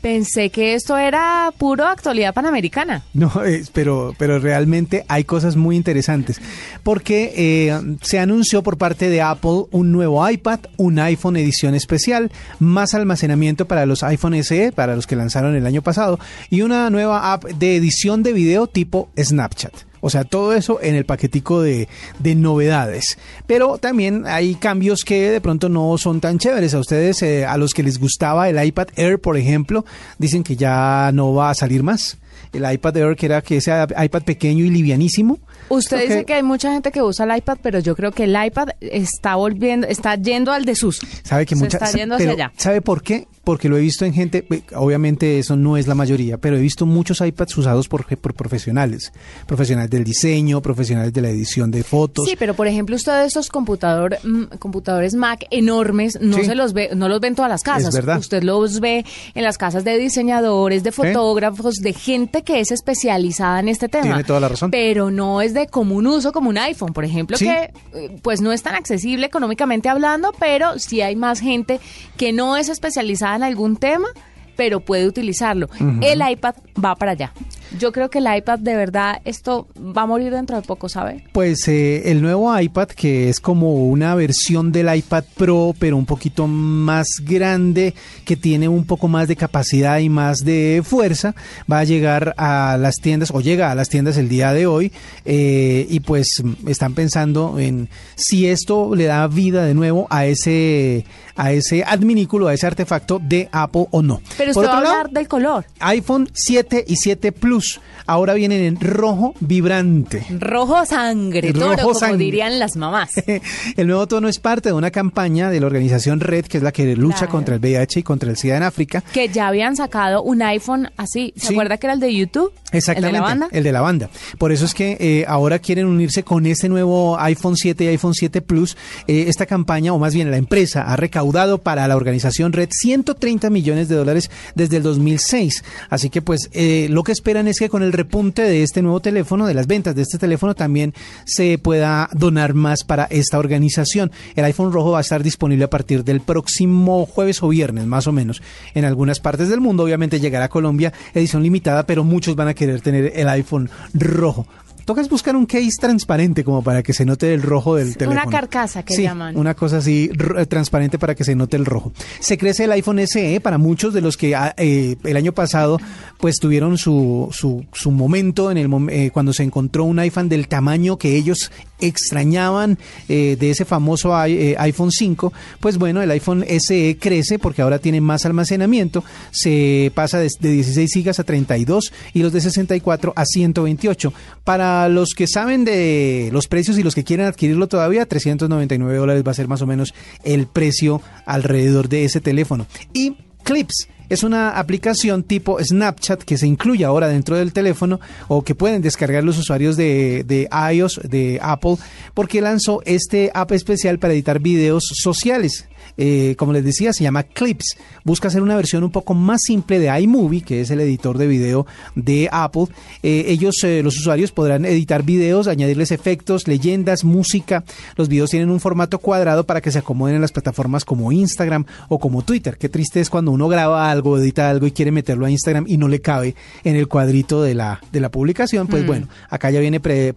pensé 0.02 0.50
que 0.50 0.74
esto 0.74 0.98
era 0.98 1.52
puro 1.58 1.86
actualidad 1.86 2.34
panamericana. 2.34 3.04
No, 3.14 3.32
es- 3.44 3.70
pero, 3.72 4.14
pero 4.18 4.40
realmente 4.40 5.06
hay 5.08 5.24
cosas 5.24 5.56
muy 5.56 5.76
interesantes. 5.76 6.40
Porque 6.84 7.34
eh, 7.36 7.80
se 8.02 8.20
anunció 8.20 8.64
por 8.64 8.78
parte 8.78 9.10
de 9.10 9.22
Apple 9.22 9.66
un 9.72 9.92
nuevo 9.92 10.28
iPad, 10.30 10.60
un 10.78 11.00
iPhone 11.00 11.38
edición 11.38 11.76
especial, 11.76 12.32
más 12.60 12.94
almacenamiento 12.94 13.68
para 13.68 13.86
los 13.86 14.04
iPhone 14.04 14.36
SE, 14.44 14.72
para 14.72 14.96
los 14.96 15.08
que 15.08 15.16
lanzaron 15.16 15.56
el 15.56 15.66
año 15.66 15.82
pasado, 15.82 16.20
y 16.50 16.62
una 16.62 16.90
nueva 16.90 17.34
app 17.34 17.46
de 17.46 17.76
edición 17.76 18.24
de 18.24 18.34
video 18.34 18.68
tipo 18.68 19.10
Snapchat. 19.18 19.74
O 20.02 20.10
sea, 20.10 20.24
todo 20.24 20.54
eso 20.54 20.80
en 20.82 20.96
el 20.96 21.06
paquetico 21.06 21.62
de, 21.62 21.88
de 22.20 22.36
novedades. 22.36 23.18
Pero 23.46 23.78
también 23.78 24.24
hay 24.26 24.56
cambios 24.56 25.04
que 25.04 25.30
de 25.30 25.42
pronto 25.42 25.70
no 25.70 25.98
son 25.98 26.20
tan 26.20 26.40
chéveres. 26.40 26.74
A 26.74 26.80
ustedes, 26.80 27.22
eh, 27.22 27.46
a 27.46 27.58
los 27.58 27.74
que 27.74 27.84
les 27.84 28.00
gustaba 28.00 28.50
el 28.50 28.64
iPad 28.64 28.88
Air, 28.96 29.20
por 29.20 29.38
ejemplo, 29.38 29.86
dicen 30.18 30.44
que 30.44 30.56
ya 30.56 31.12
no 31.14 31.34
va 31.34 31.50
a 31.50 31.56
salir 31.56 31.84
más. 31.84 32.18
El 32.54 32.72
iPad 32.72 32.98
Air, 32.98 33.16
que 33.16 33.26
era 33.26 33.42
que 33.42 33.58
ese 33.58 33.72
iPad 33.98 34.24
pequeño 34.24 34.64
y 34.64 34.70
livianísimo. 34.70 35.40
Usted 35.70 36.02
dice 36.02 36.26
que 36.26 36.34
hay 36.34 36.44
mucha 36.44 36.72
gente 36.72 36.92
que 36.92 37.02
usa 37.02 37.26
el 37.26 37.38
iPad, 37.38 37.58
pero 37.62 37.80
yo 37.80 37.96
creo 37.96 38.12
que 38.12 38.24
el 38.24 38.36
iPad 38.42 38.70
está 38.80 39.36
volviendo, 39.36 39.86
está 39.88 40.16
yendo 40.16 40.52
al 40.54 40.64
desuso. 40.66 41.06
Sabe 41.24 41.46
que 41.46 41.56
Se 41.56 41.64
mucha, 41.64 41.78
está 41.78 41.92
yendo 41.98 42.16
hacia 42.16 42.26
pero 42.32 42.44
allá. 42.44 42.54
¿Sabe 42.58 42.82
por 42.82 43.02
qué? 43.04 43.28
Porque 43.44 43.70
lo 43.70 43.78
he 43.78 43.82
visto 43.82 44.04
en 44.04 44.14
gente, 44.14 44.46
eh, 44.50 44.62
obviamente 44.76 45.40
eso 45.40 45.56
no 45.56 45.78
es 45.78 45.88
la 45.88 45.96
mayoría, 45.96 46.38
pero 46.38 46.58
he 46.58 46.60
visto 46.62 46.86
muchos 46.86 47.22
iPads 47.22 47.58
usados 47.58 47.88
por, 47.88 48.06
por 48.18 48.34
profesionales. 48.34 49.14
Profesionales 49.46 49.90
del 49.90 50.04
diseño, 50.04 50.62
profesionales 50.62 51.14
de 51.14 51.22
la 51.22 51.30
edición 51.30 51.72
de 51.72 51.84
fotos. 51.84 52.26
Sí, 52.26 52.36
pero 52.38 52.54
por 52.56 52.68
ejemplo, 52.68 52.96
usted 52.96 53.24
estos 53.26 53.50
computador, 53.50 54.18
mm, 54.24 54.58
computadores 54.60 55.16
Mac 55.16 55.46
enormes 55.50 56.18
no 56.22 56.38
Sí. 56.38 56.46
se 56.46 56.56
los 56.56 56.74
ve, 56.74 56.90
no 56.96 57.08
los 57.08 57.20
ve 57.22 57.28
en 57.30 57.36
todas 57.36 57.50
las 57.50 57.64
casas. 57.64 57.90
Es 57.90 57.96
verdad. 57.96 58.20
Usted 58.20 58.44
los 58.44 58.80
ve 58.82 59.06
en 59.34 59.44
las 59.44 59.58
casas 59.58 59.84
de 59.86 59.98
diseñadores, 59.98 60.84
de 60.84 60.92
fotógrafos, 60.92 61.76
de 61.76 61.94
gente 61.94 62.44
que 62.44 62.60
es 62.60 62.72
especializada 62.72 63.60
en 63.62 63.70
este 63.70 63.88
tema. 63.88 64.04
Tiene 64.04 64.24
toda 64.26 64.40
la 64.42 64.50
razón. 64.50 64.72
Pero 64.72 65.10
no 65.10 65.42
es 65.42 65.47
de 65.54 65.68
común 65.68 66.08
uso 66.08 66.32
como 66.32 66.50
un 66.50 66.58
iPhone, 66.58 66.94
por 66.94 67.06
ejemplo, 67.06 67.38
Sí. 67.38 67.46
que 67.46 67.72
eh, 67.94 68.18
pues 68.22 68.42
no 68.42 68.52
es 68.52 68.64
tan 68.64 68.76
accesible 68.76 69.26
económicamente 69.26 69.90
hablando, 69.90 70.34
pero 70.40 70.80
sí 70.80 71.02
hay 71.02 71.16
más 71.16 71.40
gente 71.40 71.80
que 72.18 72.34
no 72.34 72.58
es 72.58 72.70
especializada 72.70 73.36
en 73.36 73.44
algún 73.44 73.78
tema, 73.78 74.08
pero 74.56 74.80
puede 74.80 75.06
utilizarlo. 75.08 75.70
El 76.02 76.22
iPad 76.28 76.56
va 76.84 76.96
para 76.96 77.12
allá. 77.12 77.32
Yo 77.80 77.92
creo 77.92 78.10
que 78.10 78.20
el 78.20 78.28
iPad 78.38 78.60
de 78.60 78.76
verdad, 78.76 79.22
esto 79.26 79.68
va 79.78 80.04
a 80.04 80.06
morir 80.06 80.32
dentro 80.32 80.56
de 80.56 80.62
poco, 80.62 80.90
¿sabe? 80.90 81.24
Pues 81.32 81.68
eh, 81.68 82.12
el 82.12 82.22
nuevo 82.22 82.58
iPad, 82.58 82.88
que 82.90 83.30
es 83.30 83.40
como 83.40 83.86
una 83.88 84.16
versión 84.16 84.72
del 84.72 84.94
iPad 84.96 85.24
Pro, 85.36 85.74
pero 85.78 85.98
un 85.98 86.06
poquito 86.06 86.48
más 86.48 87.08
grande, 87.22 87.94
que 88.26 88.36
tiene 88.36 88.68
un 88.68 88.86
poco 88.86 89.08
más 89.08 89.28
de 89.28 89.36
capacidad 89.36 90.00
y 90.00 90.10
más 90.10 90.40
de 90.40 90.82
fuerza, 90.86 91.36
va 91.72 91.80
a 91.80 91.84
llegar 91.84 92.34
a 92.38 92.78
las 92.80 92.96
tiendas, 92.96 93.32
o 93.34 93.42
llega 93.42 93.72
a 93.72 93.76
las 93.76 93.90
tiendas 93.90 94.18
el 94.18 94.30
día 94.30 94.54
de 94.54 94.68
hoy, 94.68 94.92
eh, 95.26 95.86
y 95.90 96.00
pues 96.00 96.44
están 96.68 96.94
pensando 96.94 97.60
en 97.60 97.90
si 98.16 98.48
esto 98.48 98.96
le 98.96 99.06
da 99.06 99.28
vida 99.28 99.66
de 99.66 99.74
nuevo 99.74 100.08
a 100.10 100.26
ese 100.26 101.06
a 101.36 101.52
ese 101.52 101.84
adminículo, 101.84 102.48
a 102.48 102.54
ese 102.56 102.66
artefacto 102.66 103.20
de 103.22 103.48
Apple 103.52 103.86
o 103.92 104.02
no. 104.02 104.22
Pero 104.38 104.54
Por 104.54 104.64
usted 104.64 104.74
va 104.74 104.80
a 104.80 104.84
lado, 104.84 104.96
hablar 104.96 105.12
del 105.12 105.28
color. 105.28 105.66
iPhone 105.80 106.28
7 106.34 106.86
y 106.88 106.96
7 106.96 107.32
Plus 107.32 107.57
ahora 108.06 108.34
vienen 108.34 108.62
en 108.64 108.80
rojo 108.80 109.34
vibrante. 109.40 110.26
Rojo 110.40 110.86
sangre, 110.86 111.52
Rojo 111.52 111.72
toro, 111.72 111.82
como 111.84 111.94
sangre. 112.00 112.18
dirían 112.26 112.60
las 112.60 112.76
mamás. 112.76 113.12
El 113.76 113.88
nuevo 113.88 114.08
tono 114.08 114.28
es 114.28 114.40
parte 114.40 114.70
de 114.70 114.74
una 114.74 114.92
campaña 114.92 115.50
de 115.50 115.60
la 115.60 115.66
organización 115.68 116.20
Red, 116.20 116.46
que 116.46 116.58
es 116.58 116.64
la 116.64 116.72
que 116.72 116.96
lucha 116.96 117.18
Claro. 117.18 117.32
contra 117.32 117.56
el 117.56 117.62
VIH 117.62 118.00
y 118.00 118.04
contra 118.04 118.30
el 118.30 118.38
SIDA 118.38 118.58
en 118.58 118.64
África. 118.64 119.02
que 119.14 119.28
ya 119.30 119.48
habían 119.48 119.76
sacado 119.76 120.22
un 120.24 120.42
iPhone 120.42 120.90
así. 120.98 121.34
¿Se 121.36 121.48
Sí. 121.48 121.54
acuerda 121.54 121.78
que 121.78 121.88
era 121.88 121.94
el 121.94 122.00
de 122.00 122.14
YouTube? 122.14 122.52
Exactamente, 122.72 123.08
¿El 123.08 123.14
de 123.14 123.20
la 123.20 123.26
banda? 123.26 123.48
el 123.52 123.64
de 123.64 123.72
la 123.72 123.82
banda. 123.82 124.10
Por 124.38 124.52
eso 124.52 124.66
es 124.66 124.74
que 124.74 124.98
eh, 125.00 125.26
ahora 125.28 125.60
quieren 125.60 125.86
unirse 125.88 126.24
con 126.24 126.46
este 126.46 126.68
nuevo 126.70 127.18
iPhone 127.20 127.56
7 127.56 127.84
y 127.86 127.88
iPhone 127.88 128.14
7 128.14 128.42
Plus. 128.42 128.76
Eh, 129.08 129.26
esta 129.28 129.46
campaña, 129.46 129.94
o 129.94 130.00
más 130.00 130.14
bien 130.14 130.30
la 130.32 130.38
empresa, 130.38 130.84
ha 130.84 130.96
recaudado 130.98 131.60
para 131.60 131.88
la 131.88 131.96
organización 131.96 132.52
Red 132.54 132.70
130 132.72 133.50
millones 133.50 133.88
de 133.88 133.96
dólares 133.96 134.30
desde 134.56 134.78
el 134.78 134.84
2006. 134.84 135.64
Así 135.90 136.10
que 136.10 136.22
pues 136.22 136.50
eh, 136.54 136.88
lo 136.90 137.04
que 137.04 137.12
esperan 137.14 137.47
es 137.48 137.60
que 137.60 137.70
con 137.70 137.84
el 137.84 137.94
repunte 137.94 138.42
de 138.42 138.64
este 138.64 138.82
nuevo 138.82 139.00
teléfono, 139.00 139.48
de 139.48 139.54
las 139.54 139.68
ventas 139.68 139.96
de 139.96 140.02
este 140.02 140.18
teléfono, 140.18 140.56
también 140.56 140.94
se 141.26 141.58
pueda 141.58 142.10
donar 142.14 142.54
más 142.54 142.84
para 142.84 143.06
esta 143.06 143.40
organización. 143.40 144.12
El 144.36 144.46
iPhone 144.46 144.72
rojo 144.72 144.92
va 144.92 145.00
a 145.00 145.02
estar 145.02 145.24
disponible 145.24 145.66
a 145.66 145.70
partir 145.70 146.04
del 146.04 146.22
próximo 146.22 147.06
jueves 147.06 147.42
o 147.44 147.48
viernes, 147.48 147.86
más 147.86 148.08
o 148.08 148.12
menos, 148.12 148.42
en 148.74 148.86
algunas 148.86 149.20
partes 149.20 149.50
del 149.50 149.62
mundo. 149.62 149.84
Obviamente 149.84 150.20
llegará 150.20 150.46
a 150.46 150.50
Colombia, 150.50 150.94
edición 151.14 151.44
limitada, 151.44 151.86
pero 151.86 152.04
muchos 152.04 152.36
van 152.36 152.50
a 152.50 152.54
querer 152.54 152.82
tener 152.82 153.14
el 153.16 153.30
iPhone 153.30 153.70
rojo. 153.94 154.48
Tocas 154.88 155.10
buscar 155.10 155.36
un 155.36 155.46
case 155.46 155.68
transparente 155.82 156.46
como 156.46 156.64
para 156.64 156.82
que 156.82 156.94
se 156.94 157.04
note 157.04 157.34
el 157.34 157.42
rojo 157.42 157.76
del 157.76 157.88
Una 157.90 157.96
teléfono. 157.98 158.30
carcasa 158.32 158.84
que 158.84 158.96
Sí, 158.96 159.02
llaman. 159.04 159.36
Una 159.36 159.54
cosa 159.54 159.80
así 159.80 160.10
r- 160.18 160.46
transparente 160.46 160.98
para 160.98 161.14
que 161.14 161.26
se 161.26 161.36
note 161.36 161.58
el 161.58 161.66
rojo. 161.66 161.92
Se 162.22 162.38
crece 162.38 162.64
el 162.64 162.72
iPhone 162.72 163.06
SE 163.06 163.42
para 163.42 163.58
muchos 163.58 163.94
de 163.94 164.00
los 164.00 164.16
que 164.16 164.34
ah, 164.34 164.54
eh, 164.58 164.96
el 165.04 165.18
año 165.18 165.34
pasado 165.34 165.78
pues 166.22 166.38
tuvieron 166.40 166.78
su, 166.78 167.28
su, 167.34 167.66
su 167.74 167.92
momento 167.92 168.50
en 168.50 168.58
el 168.58 168.70
eh, 168.90 169.12
cuando 169.12 169.34
se 169.34 169.44
encontró 169.44 169.84
un 169.84 170.00
iPhone 170.00 170.30
del 170.30 170.48
tamaño 170.48 170.98
que 170.98 171.18
ellos 171.18 171.52
extrañaban 171.80 172.78
eh, 173.10 173.36
de 173.40 173.50
ese 173.52 173.66
famoso 173.66 174.14
i- 174.26 174.32
eh, 174.34 174.56
iPhone 174.58 174.92
5. 174.92 175.34
Pues 175.60 175.78
bueno, 175.78 176.02
el 176.02 176.12
iPhone 176.12 176.46
SE 176.60 176.98
crece 176.98 177.40
porque 177.40 177.62
ahora 177.62 177.80
tiene 177.80 178.00
más 178.00 178.26
almacenamiento. 178.26 179.04
Se 179.32 179.92
pasa 179.94 180.18
de, 180.20 180.30
de 180.40 180.50
16 180.52 180.90
gigas 180.94 181.20
a 181.20 181.26
32 181.26 181.92
y 182.14 182.24
los 182.24 182.32
de 182.32 182.40
64 182.40 183.12
a 183.16 183.26
128. 183.26 184.14
Para 184.46 184.77
los 184.90 185.14
que 185.16 185.28
saben 185.28 185.66
de 185.66 186.30
los 186.32 186.48
precios 186.48 186.78
y 186.78 186.84
los 186.84 186.96
que 186.96 187.04
quieren 187.04 187.26
adquirirlo 187.26 187.68
todavía, 187.68 188.06
399 188.06 188.98
dólares 188.98 189.24
va 189.26 189.32
a 189.32 189.36
ser 189.36 189.48
más 189.48 189.62
o 189.62 189.68
menos 189.68 189.94
el 190.24 190.48
precio 190.48 191.02
alrededor 191.26 191.90
de 191.90 192.06
ese 192.06 192.22
teléfono. 192.22 192.68
Y 192.94 193.18
Clips. 193.44 193.88
Es 194.10 194.24
una 194.24 194.52
aplicación 194.52 195.24
tipo 195.24 195.58
Snapchat 195.62 196.24
que 196.24 196.38
se 196.38 196.48
incluye 196.48 196.86
ahora 196.86 197.08
dentro 197.08 197.36
del 197.36 197.52
teléfono 197.52 198.00
o 198.28 198.44
que 198.44 198.56
pueden 198.56 198.82
descargar 198.82 199.24
los 199.24 199.38
usuarios 199.38 199.76
de, 199.76 200.48
iOS, 200.74 201.02
de 201.04 201.40
Apple, 201.42 201.76
porque 202.14 202.42
lanzó 202.42 202.82
este 202.86 203.32
app 203.34 203.52
especial 203.52 204.00
para 204.00 204.14
editar 204.14 204.40
videos 204.40 204.84
sociales. 204.94 205.68
Eh, 205.98 206.36
como 206.38 206.54
les 206.54 206.64
decía, 206.64 206.94
se 206.94 207.04
llama 207.04 207.24
Clips. 207.24 207.78
Busca 208.04 208.28
hacer 208.28 208.42
una 208.42 208.56
versión 208.56 208.84
un 208.84 208.92
poco 208.92 209.14
más 209.14 209.42
simple 209.44 209.80
de 209.80 210.00
iMovie, 210.00 210.42
que 210.42 210.62
es 210.62 210.70
el 210.70 210.80
editor 210.80 211.18
de 211.18 211.28
video 211.28 211.66
de 211.96 212.30
Apple. 212.32 212.68
Eh, 213.04 213.26
ellos, 213.28 213.56
eh, 213.64 213.82
los 213.84 213.98
usuarios, 213.98 214.32
podrán 214.32 214.66
editar 214.66 215.04
videos, 215.04 215.48
añadirles 215.48 215.92
efectos, 215.92 216.48
leyendas, 216.48 217.04
música. 217.04 217.64
Los 217.96 218.10
videos 218.10 218.30
tienen 218.30 218.50
un 218.50 218.60
formato 218.60 219.00
cuadrado 219.00 219.46
para 219.46 219.62
que 219.62 219.72
se 219.72 219.80
acomoden 219.80 220.16
en 220.16 220.22
las 220.22 220.32
plataformas 220.32 220.86
como 220.86 221.12
Instagram 221.12 221.66
o 221.90 222.00
como 222.00 222.22
Twitter. 222.22 222.58
Qué 222.58 222.70
triste 222.70 223.00
es 223.00 223.10
cuando 223.10 223.32
uno 223.32 223.48
graba 223.48 223.92
algo, 223.98 224.18
edita 224.18 224.50
algo 224.50 224.68
y 224.68 224.72
quiere 224.72 224.92
meterlo 224.92 225.26
a 225.26 225.32
Instagram 225.32 225.66
y 225.68 225.78
no 225.78 225.88
le 225.88 226.00
cabe 226.02 226.36
en 226.64 226.76
el 226.76 226.88
cuadrito 226.88 227.42
de 227.42 227.54
la, 227.54 227.82
de 227.92 228.00
la 228.00 228.10
publicación. 228.10 228.68
Pues 228.68 228.86
bueno, 228.86 229.08
acá 229.30 229.52
ya 229.52 229.60
viene 229.60 229.80
pre, 229.80 230.14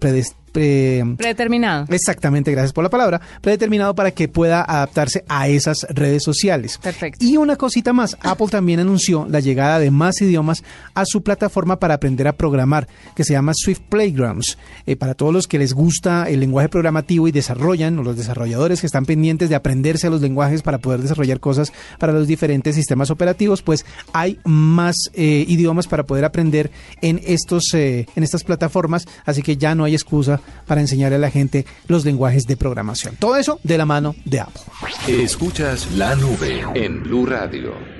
pre- 0.52 1.04
Predeterminado. 1.16 1.86
Exactamente, 1.88 2.50
gracias 2.50 2.72
por 2.72 2.84
la 2.84 2.90
palabra. 2.90 3.20
Predeterminado 3.40 3.94
para 3.94 4.10
que 4.10 4.28
pueda 4.28 4.62
adaptarse 4.62 5.24
a 5.28 5.48
esas 5.48 5.86
redes 5.90 6.22
sociales. 6.22 6.78
Perfecto. 6.78 7.24
Y 7.24 7.36
una 7.36 7.56
cosita 7.56 7.92
más, 7.92 8.16
Apple 8.22 8.48
también 8.48 8.80
anunció 8.80 9.26
la 9.28 9.40
llegada 9.40 9.78
de 9.78 9.90
más 9.90 10.20
idiomas 10.20 10.62
a 10.94 11.04
su 11.04 11.22
plataforma 11.22 11.78
para 11.78 11.94
aprender 11.94 12.28
a 12.28 12.32
programar, 12.32 12.88
que 13.14 13.24
se 13.24 13.32
llama 13.32 13.52
Swift 13.54 13.80
Playgrounds. 13.88 14.58
Eh, 14.86 14.96
para 14.96 15.14
todos 15.14 15.32
los 15.32 15.46
que 15.46 15.58
les 15.58 15.72
gusta 15.72 16.28
el 16.28 16.40
lenguaje 16.40 16.68
programativo 16.68 17.28
y 17.28 17.32
desarrollan, 17.32 17.98
o 17.98 18.02
los 18.02 18.16
desarrolladores 18.16 18.80
que 18.80 18.86
están 18.86 19.06
pendientes 19.06 19.48
de 19.48 19.54
aprenderse 19.54 20.06
a 20.06 20.10
los 20.10 20.20
lenguajes 20.20 20.62
para 20.62 20.78
poder 20.78 21.00
desarrollar 21.00 21.40
cosas 21.40 21.72
para 21.98 22.12
los 22.12 22.26
diferentes 22.26 22.74
sistemas 22.74 23.10
operativos, 23.10 23.62
pues 23.62 23.84
hay 24.12 24.38
más 24.44 24.96
eh, 25.14 25.44
idiomas 25.48 25.86
para 25.86 26.04
poder 26.04 26.24
aprender 26.24 26.70
en 27.02 27.20
estos 27.26 27.64
eh, 27.74 28.06
en 28.16 28.22
estas 28.22 28.44
plataformas, 28.44 29.06
así 29.24 29.42
que 29.42 29.56
ya 29.56 29.74
no 29.74 29.84
hay 29.84 29.94
excusa 29.94 30.39
para 30.66 30.80
enseñarle 30.80 31.16
a 31.16 31.20
la 31.20 31.30
gente 31.30 31.66
los 31.86 32.04
lenguajes 32.04 32.46
de 32.46 32.56
programación. 32.56 33.16
Todo 33.16 33.36
eso 33.36 33.60
de 33.62 33.78
la 33.78 33.86
mano 33.86 34.14
de 34.24 34.40
Apple. 34.40 34.62
Escuchas 35.08 35.90
la 35.92 36.14
nube 36.14 36.64
en 36.74 37.02
Blue 37.02 37.26
Radio. 37.26 37.99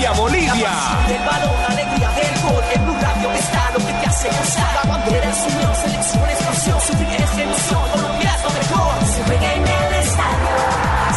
Colombia-Bolivia. 0.00 0.70
Del 1.08 1.22
balón, 1.24 1.64
alegría 1.68 2.08
del 2.10 2.40
gol. 2.42 2.64
En 2.74 2.84
Blue 2.84 2.96
Radio 3.00 3.32
está 3.32 3.70
lo 3.72 3.78
que 3.84 3.92
te 3.92 4.06
hace 4.06 4.28
gozar. 4.28 4.74
La 4.82 4.90
bandera 4.90 5.28
es 5.28 5.52
unión, 5.52 5.74
selección 5.76 6.30
es 6.30 6.38
pasión. 6.38 6.80
Su 6.80 6.92
vida 6.96 7.16
es 7.16 7.38
emoción. 7.38 7.82
Colombia 7.92 8.30
es 8.34 8.42
lo 8.44 8.50
mejor. 8.50 8.94
Se 9.04 9.22
juega 9.24 9.52
en 9.52 9.62
el 9.62 9.94
estadio. 10.00 10.56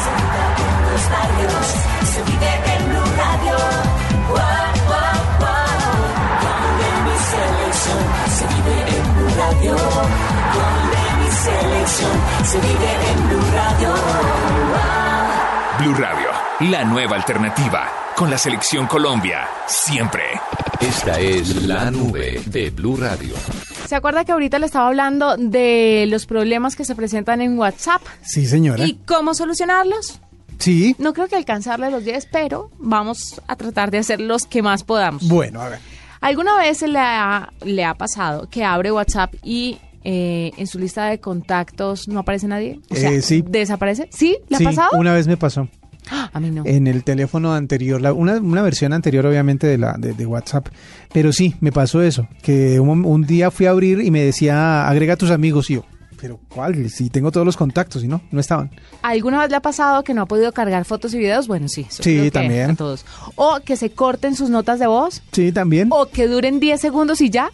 Se 0.04 0.10
vive 0.20 0.42
en 0.60 0.84
los 0.92 1.04
barrios. 1.16 1.66
Se 2.12 2.20
vive 2.24 2.52
en 2.76 2.90
Blue 2.90 3.12
Radio. 3.24 3.56
Wow, 4.28 4.74
wow, 4.92 5.20
wow. 5.40 6.00
De 6.80 6.90
mi 7.06 7.16
selección. 7.32 8.04
Se 8.36 8.44
vive 8.52 8.76
en 8.98 9.04
Blue 9.16 9.32
Radio. 9.40 9.76
De 10.92 11.04
mi 11.20 11.30
selección. 11.32 12.16
Se 12.44 12.58
vive 12.60 12.90
en 13.12 13.30
Blue 13.30 13.48
Radio. 13.56 13.90
Wow. 14.74 15.24
Blue 15.80 15.96
Radio, 15.96 16.30
la 16.70 16.84
nueva 16.84 17.16
alternativa. 17.16 17.90
Con 18.16 18.30
la 18.30 18.38
selección 18.38 18.86
Colombia, 18.88 19.48
siempre. 19.68 20.24
Esta 20.80 21.20
es 21.20 21.64
la 21.64 21.90
nube 21.92 22.42
de 22.46 22.70
Blue 22.70 22.96
Radio. 22.98 23.34
¿Se 23.88 23.96
acuerda 23.96 24.24
que 24.24 24.32
ahorita 24.32 24.60
le 24.60 24.68
estaba 24.68 24.88
hablando 24.88 25.36
de 25.38 26.06
los 26.08 26.26
problemas 26.26 26.76
que 26.76 26.86
se 26.86 26.96
presentan 26.96 27.42
en 27.42 27.58
WhatsApp 27.58 28.02
Sí, 28.22 28.46
señora. 28.46 28.86
y 28.86 29.00
cómo 29.06 29.34
solucionarlos? 29.34 30.20
Sí. 30.60 30.96
No 31.00 31.14
creo 31.14 31.28
que 31.28 31.36
alcanzarle 31.36 31.90
los 31.90 32.06
10, 32.06 32.28
pero 32.32 32.70
vamos 32.78 33.42
a 33.48 33.56
tratar 33.56 33.90
de 33.92 33.98
hacer 33.98 34.22
los 34.22 34.46
que 34.46 34.62
más 34.62 34.84
podamos. 34.84 35.28
Bueno, 35.28 35.62
a 35.62 35.70
ver. 35.70 35.80
¿Alguna 36.22 36.58
vez 36.58 36.78
se 36.78 36.88
le 36.88 37.00
ha, 37.00 37.52
le 37.66 37.84
ha 37.84 37.96
pasado 37.96 38.48
que 38.50 38.64
abre 38.64 38.92
WhatsApp 38.92 39.34
y 39.44 39.80
eh, 40.06 40.52
en 40.58 40.68
su 40.68 40.80
lista 40.80 41.06
de 41.08 41.20
contactos 41.20 42.08
no 42.08 42.20
aparece 42.20 42.48
nadie? 42.48 42.80
O 42.90 42.96
sea, 42.96 43.10
Eh, 43.10 43.22
sí. 43.22 43.44
¿desaparece? 43.46 44.08
¿Sí? 44.12 44.38
¿Le 44.48 44.58
Sí, 44.60 44.64
ha 44.64 44.70
pasado? 44.70 44.90
una 44.94 45.14
vez 45.14 45.28
me 45.28 45.36
pasó. 45.36 45.68
¡Ah! 46.34 46.38
A 46.38 46.40
mí 46.40 46.50
no. 46.50 46.64
En 46.66 46.88
el 46.88 47.04
teléfono 47.04 47.54
anterior, 47.54 48.02
la- 48.02 48.14
una, 48.14 48.38
una 48.38 48.62
versión 48.62 48.92
anterior 48.94 49.26
obviamente 49.26 49.68
de, 49.68 49.78
la, 49.78 49.94
de, 49.98 50.14
de 50.14 50.26
WhatsApp, 50.26 50.68
pero 51.14 51.32
sí, 51.32 51.56
me 51.62 51.72
pasó 51.72 52.02
eso, 52.02 52.28
que 52.42 52.80
un, 52.80 53.06
un 53.06 53.26
día 53.26 53.52
fui 53.52 53.66
a 53.68 53.70
abrir 53.72 54.02
y 54.02 54.10
me 54.12 54.22
decía, 54.24 54.88
agrega 54.88 55.14
a 55.14 55.18
tus 55.18 55.30
amigos, 55.32 55.70
y 55.70 55.76
yo, 55.76 55.86
pero 56.20 56.40
¿cuál? 56.50 56.90
Si 56.90 57.10
tengo 57.10 57.32
todos 57.32 57.46
los 57.46 57.58
contactos, 57.58 58.04
y 58.04 58.08
no, 58.08 58.22
no 58.32 58.40
estaban. 58.40 58.72
¿Alguna 59.02 59.40
vez 59.42 59.50
le 59.50 59.58
ha 59.58 59.62
pasado 59.62 60.04
que 60.04 60.14
no 60.14 60.22
ha 60.22 60.26
podido 60.26 60.52
cargar 60.54 60.86
fotos 60.86 61.14
y 61.14 61.18
videos? 61.20 61.48
Bueno, 61.48 61.68
sí. 61.68 61.86
Sí, 61.90 62.02
que 62.22 62.32
también. 62.32 62.72
A 62.72 62.76
todos. 62.76 63.06
O 63.36 63.60
que 63.64 63.76
se 63.76 63.90
corten 63.92 64.34
sus 64.36 64.50
notas 64.50 64.80
de 64.80 64.88
voz. 64.88 65.22
Sí, 65.34 65.52
también. 65.52 65.90
O 65.92 66.06
que 66.08 66.28
duren 66.28 66.62
10 66.62 66.80
segundos 66.80 67.20
y 67.20 67.30
ya. 67.30 67.50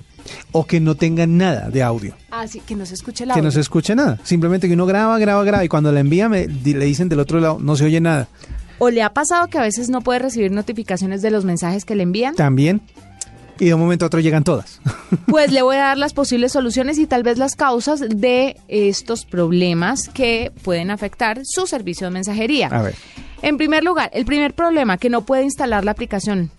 O 0.51 0.67
que 0.67 0.79
no 0.79 0.93
tengan 0.93 1.35
nada 1.37 1.71
de 1.71 1.81
audio. 1.81 2.13
Así 2.29 2.59
que 2.59 2.75
no 2.75 2.85
se 2.85 2.93
escuche 2.93 3.23
el 3.23 3.29
Que 3.29 3.33
audio. 3.39 3.43
no 3.45 3.49
se 3.51 3.61
escuche 3.61 3.95
nada. 3.95 4.19
Simplemente 4.23 4.67
que 4.67 4.75
uno 4.75 4.85
graba, 4.85 5.17
graba, 5.17 5.43
graba. 5.43 5.65
Y 5.65 5.67
cuando 5.67 5.91
la 5.91 6.01
envía, 6.01 6.29
me, 6.29 6.45
le 6.47 6.85
dicen 6.85 7.09
del 7.09 7.21
otro 7.21 7.39
lado, 7.39 7.57
no 7.59 7.75
se 7.75 7.85
oye 7.85 7.99
nada. 7.99 8.27
¿O 8.79 8.89
le 8.89 9.03
ha 9.03 9.13
pasado 9.13 9.47
que 9.47 9.57
a 9.57 9.61
veces 9.61 9.89
no 9.89 10.01
puede 10.01 10.19
recibir 10.19 10.51
notificaciones 10.51 11.21
de 11.21 11.31
los 11.31 11.45
mensajes 11.45 11.85
que 11.85 11.95
le 11.95 12.03
envían? 12.03 12.35
También. 12.35 12.81
Y 13.59 13.65
de 13.65 13.73
un 13.73 13.81
momento 13.81 14.05
a 14.05 14.07
otro 14.07 14.19
llegan 14.19 14.43
todas. 14.43 14.79
Pues 15.25 15.51
le 15.51 15.63
voy 15.63 15.75
a 15.75 15.79
dar 15.79 15.97
las 15.97 16.13
posibles 16.13 16.51
soluciones 16.51 16.99
y 16.99 17.07
tal 17.07 17.23
vez 17.23 17.39
las 17.39 17.55
causas 17.55 17.99
de 17.99 18.57
estos 18.67 19.25
problemas 19.25 20.07
que 20.07 20.51
pueden 20.63 20.91
afectar 20.91 21.41
su 21.43 21.65
servicio 21.65 22.05
de 22.05 22.11
mensajería. 22.11 22.67
A 22.67 22.83
ver. 22.83 22.95
En 23.41 23.57
primer 23.57 23.83
lugar, 23.83 24.11
el 24.13 24.25
primer 24.25 24.53
problema, 24.53 24.97
que 24.97 25.09
no 25.09 25.21
puede 25.25 25.43
instalar 25.43 25.83
la 25.83 25.91
aplicación. 25.91 26.51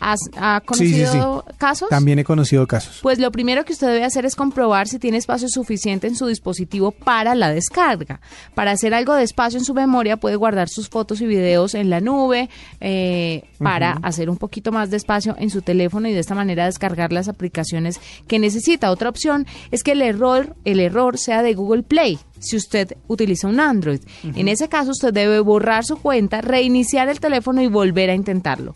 ¿Has 0.00 0.20
ha 0.36 0.62
Sí, 0.72 0.88
sí, 0.88 0.92
conocido 1.02 1.44
sí. 1.48 1.54
casos? 1.58 1.88
También 1.88 2.18
he 2.18 2.24
conocido 2.24 2.66
casos. 2.66 2.98
Pues 3.02 3.18
lo 3.18 3.30
primero 3.32 3.64
que 3.64 3.72
usted 3.72 3.86
debe 3.88 4.04
hacer 4.04 4.24
es 4.26 4.36
comprobar 4.36 4.88
si 4.88 4.98
tiene 4.98 5.16
espacio 5.18 5.48
suficiente 5.48 6.06
en 6.06 6.16
su 6.16 6.26
dispositivo 6.26 6.90
para 6.90 7.34
la 7.34 7.50
descarga. 7.50 8.20
Para 8.54 8.72
hacer 8.72 8.94
algo 8.94 9.14
de 9.14 9.22
espacio 9.24 9.58
en 9.58 9.64
su 9.64 9.74
memoria 9.74 10.16
puede 10.16 10.36
guardar 10.36 10.68
sus 10.68 10.88
fotos 10.88 11.20
y 11.20 11.26
videos 11.26 11.74
en 11.74 11.90
la 11.90 12.00
nube 12.00 12.48
eh, 12.80 13.44
para 13.58 13.92
hacer 14.02 14.28
un 14.30 14.36
poquito 14.36 14.72
más 14.72 14.90
de 14.90 14.96
espacio 14.96 15.36
en 15.38 15.50
su 15.50 15.62
teléfono 15.62 16.08
y 16.08 16.12
de 16.12 16.20
esta 16.20 16.34
manera 16.34 16.66
descargar 16.66 17.12
las 17.12 17.28
aplicaciones 17.28 18.00
que 18.26 18.38
necesita. 18.38 18.90
Otra 18.90 19.08
opción 19.08 19.46
es 19.70 19.82
que 19.82 19.92
el 19.92 20.02
error, 20.02 20.54
el 20.64 20.80
error 20.80 21.18
sea 21.18 21.42
de 21.42 21.54
Google 21.54 21.82
Play 21.82 22.18
si 22.40 22.56
usted 22.56 22.96
utiliza 23.08 23.48
un 23.48 23.58
Android. 23.58 24.00
En 24.22 24.48
ese 24.48 24.68
caso 24.68 24.90
usted 24.90 25.14
debe 25.14 25.40
borrar 25.40 25.84
su 25.84 25.96
cuenta, 25.96 26.42
reiniciar 26.42 27.08
el 27.08 27.18
teléfono 27.20 27.62
y 27.62 27.68
volver 27.68 28.10
a 28.10 28.14
intentarlo. 28.14 28.74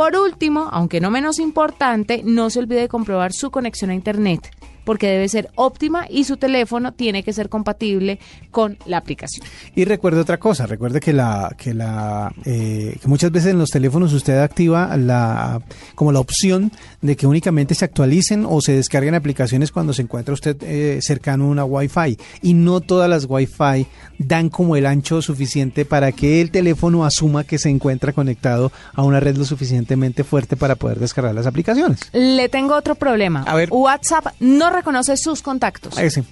Por 0.00 0.16
último, 0.16 0.66
aunque 0.72 0.98
no 0.98 1.10
menos 1.10 1.38
importante, 1.38 2.22
no 2.24 2.48
se 2.48 2.58
olvide 2.58 2.80
de 2.80 2.88
comprobar 2.88 3.34
su 3.34 3.50
conexión 3.50 3.90
a 3.90 3.94
Internet, 3.94 4.50
porque 4.84 5.08
debe 5.08 5.28
ser 5.28 5.50
óptima 5.54 6.06
y 6.08 6.24
su 6.24 6.36
teléfono 6.36 6.92
tiene 6.92 7.22
que 7.22 7.32
ser 7.32 7.48
compatible 7.48 8.18
con 8.50 8.78
la 8.86 8.98
aplicación. 8.98 9.46
Y 9.74 9.84
recuerde 9.84 10.20
otra 10.20 10.38
cosa, 10.38 10.66
recuerde 10.66 11.00
que 11.00 11.12
la 11.12 11.54
que 11.56 11.74
la 11.74 12.32
eh, 12.44 12.96
que 13.00 13.08
muchas 13.08 13.30
veces 13.30 13.52
en 13.52 13.58
los 13.58 13.70
teléfonos 13.70 14.12
usted 14.12 14.38
activa 14.38 14.96
la 14.96 15.60
como 15.94 16.12
la 16.12 16.20
opción 16.20 16.72
de 17.00 17.16
que 17.16 17.26
únicamente 17.26 17.74
se 17.74 17.84
actualicen 17.84 18.44
o 18.48 18.60
se 18.60 18.72
descarguen 18.72 19.14
aplicaciones 19.14 19.72
cuando 19.72 19.92
se 19.92 20.02
encuentra 20.02 20.34
usted 20.34 20.56
eh, 20.62 20.98
cercano 21.02 21.44
a 21.44 21.48
una 21.48 21.64
Wi-Fi 21.64 22.18
y 22.42 22.54
no 22.54 22.80
todas 22.80 23.08
las 23.08 23.26
Wi-Fi 23.28 23.86
dan 24.18 24.48
como 24.48 24.76
el 24.76 24.86
ancho 24.86 25.22
suficiente 25.22 25.84
para 25.84 26.12
que 26.12 26.40
el 26.40 26.50
teléfono 26.50 27.04
asuma 27.04 27.44
que 27.44 27.58
se 27.58 27.68
encuentra 27.68 28.12
conectado 28.12 28.72
a 28.94 29.02
una 29.02 29.20
red 29.20 29.36
lo 29.36 29.44
suficientemente 29.44 30.24
fuerte 30.24 30.56
para 30.56 30.74
poder 30.74 30.98
descargar 30.98 31.34
las 31.34 31.46
aplicaciones. 31.46 32.00
Le 32.12 32.48
tengo 32.48 32.74
otro 32.74 32.94
problema. 32.94 33.44
A 33.46 33.54
ver. 33.54 33.68
WhatsApp 33.70 34.26
no 34.40 34.70
reconoce 34.80 35.16
sus 35.16 35.42
contactos. 35.42 35.96
Ese. 35.98 36.24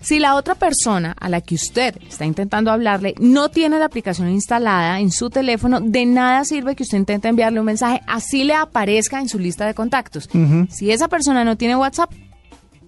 Si 0.00 0.18
la 0.18 0.34
otra 0.34 0.54
persona 0.54 1.14
a 1.20 1.28
la 1.28 1.42
que 1.42 1.54
usted 1.54 1.94
está 2.08 2.24
intentando 2.24 2.70
hablarle 2.70 3.14
no 3.18 3.50
tiene 3.50 3.78
la 3.78 3.84
aplicación 3.84 4.30
instalada 4.30 4.98
en 4.98 5.10
su 5.10 5.28
teléfono, 5.28 5.80
de 5.80 6.06
nada 6.06 6.44
sirve 6.44 6.74
que 6.74 6.84
usted 6.84 6.96
intente 6.96 7.28
enviarle 7.28 7.60
un 7.60 7.66
mensaje, 7.66 8.00
así 8.06 8.44
le 8.44 8.54
aparezca 8.54 9.20
en 9.20 9.28
su 9.28 9.38
lista 9.38 9.66
de 9.66 9.74
contactos. 9.74 10.28
Si 10.70 10.90
esa 10.90 11.08
persona 11.08 11.44
no 11.44 11.56
tiene 11.56 11.76
WhatsApp, 11.76 12.10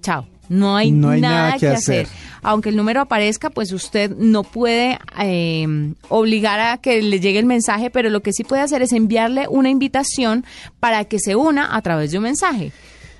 chao. 0.01 0.27
No 0.49 0.77
hay, 0.77 0.91
No 0.91 1.11
hay 1.11 1.21
nada, 1.21 1.35
nada 1.37 1.53
que 1.55 1.61
que 1.61 1.69
hacer. 1.69 2.07
hacer. 2.07 2.19
Aunque 2.43 2.71
el 2.71 2.77
número 2.77 3.01
aparezca, 3.01 3.49
pues 3.49 3.73
usted 3.73 4.15
no 4.17 4.43
puede 4.43 4.99
eh, 5.21 5.95
obligar 6.09 6.61
a 6.61 6.79
que 6.79 7.01
le 7.01 7.21
llegue 7.21 7.39
el 7.39 7.47
mensaje, 7.47 7.89
pero 7.91 8.11
lo 8.11 8.21
que 8.21 8.33
sí 8.33 8.43
puede 8.45 8.61
hacer 8.61 8.83
es 8.83 8.93
enviarle 8.93 9.47
una 9.49 9.71
invitación 9.71 10.45
para 10.81 11.05
que 11.05 11.19
se 11.21 11.37
una 11.37 11.75
a 11.75 11.81
través 11.81 12.11
de 12.11 12.19
un 12.19 12.25
mensaje. 12.25 12.73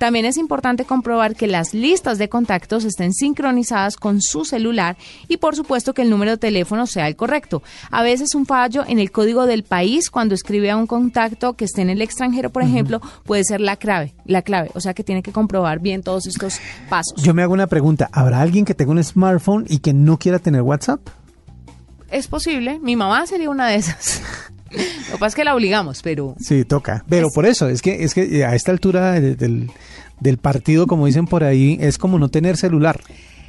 También 0.03 0.25
es 0.25 0.35
importante 0.35 0.83
comprobar 0.83 1.33
que 1.33 1.47
las 1.47 1.73
listas 1.73 2.17
de 2.17 2.27
contactos 2.27 2.83
estén 2.83 3.13
sincronizadas 3.13 3.95
con 3.95 4.19
su 4.19 4.43
celular 4.43 4.97
y 5.29 5.37
por 5.37 5.55
supuesto 5.55 5.93
que 5.93 6.01
el 6.01 6.09
número 6.09 6.31
de 6.31 6.37
teléfono 6.37 6.87
sea 6.87 7.07
el 7.07 7.15
correcto. 7.15 7.63
A 7.89 8.03
veces 8.03 8.35
un 8.35 8.45
fallo 8.45 8.83
en 8.85 8.99
el 8.99 9.13
código 9.13 9.45
del 9.45 9.63
país 9.63 10.09
cuando 10.09 10.35
escribe 10.35 10.69
a 10.71 10.75
un 10.75 10.87
contacto 10.87 11.53
que 11.53 11.63
esté 11.63 11.83
en 11.83 11.89
el 11.89 12.01
extranjero, 12.01 12.49
por 12.49 12.63
ejemplo, 12.63 12.99
puede 13.23 13.45
ser 13.45 13.61
la 13.61 13.77
clave, 13.77 14.13
la 14.25 14.41
clave, 14.41 14.71
o 14.73 14.81
sea 14.81 14.93
que 14.93 15.05
tiene 15.05 15.23
que 15.23 15.31
comprobar 15.31 15.79
bien 15.79 16.03
todos 16.03 16.27
estos 16.27 16.59
pasos. 16.89 17.23
Yo 17.23 17.33
me 17.33 17.41
hago 17.41 17.53
una 17.53 17.67
pregunta, 17.67 18.09
¿habrá 18.11 18.41
alguien 18.41 18.65
que 18.65 18.73
tenga 18.73 18.91
un 18.91 19.01
smartphone 19.01 19.63
y 19.69 19.79
que 19.79 19.93
no 19.93 20.19
quiera 20.19 20.37
tener 20.37 20.63
WhatsApp? 20.63 20.99
Es 22.11 22.27
posible, 22.27 22.77
mi 22.79 22.97
mamá 22.97 23.25
sería 23.25 23.49
una 23.49 23.67
de 23.67 23.75
esas. 23.77 24.21
Lo 24.73 25.13
que 25.13 25.17
pasa 25.19 25.27
es 25.27 25.35
que 25.35 25.43
la 25.43 25.55
obligamos, 25.55 26.01
pero 26.01 26.35
Sí, 26.39 26.65
toca. 26.65 27.03
Pero 27.09 27.29
por 27.29 27.45
eso, 27.45 27.69
es 27.69 27.81
que, 27.81 28.03
es 28.03 28.13
que 28.13 28.43
a 28.45 28.55
esta 28.55 28.71
altura 28.71 29.13
de- 29.19 29.35
del, 29.35 29.69
del 30.19 30.37
partido, 30.37 30.87
como 30.87 31.05
dicen 31.05 31.25
por 31.27 31.43
ahí, 31.43 31.77
es 31.81 31.97
como 31.97 32.17
no 32.19 32.29
tener 32.29 32.57
celular, 32.57 32.99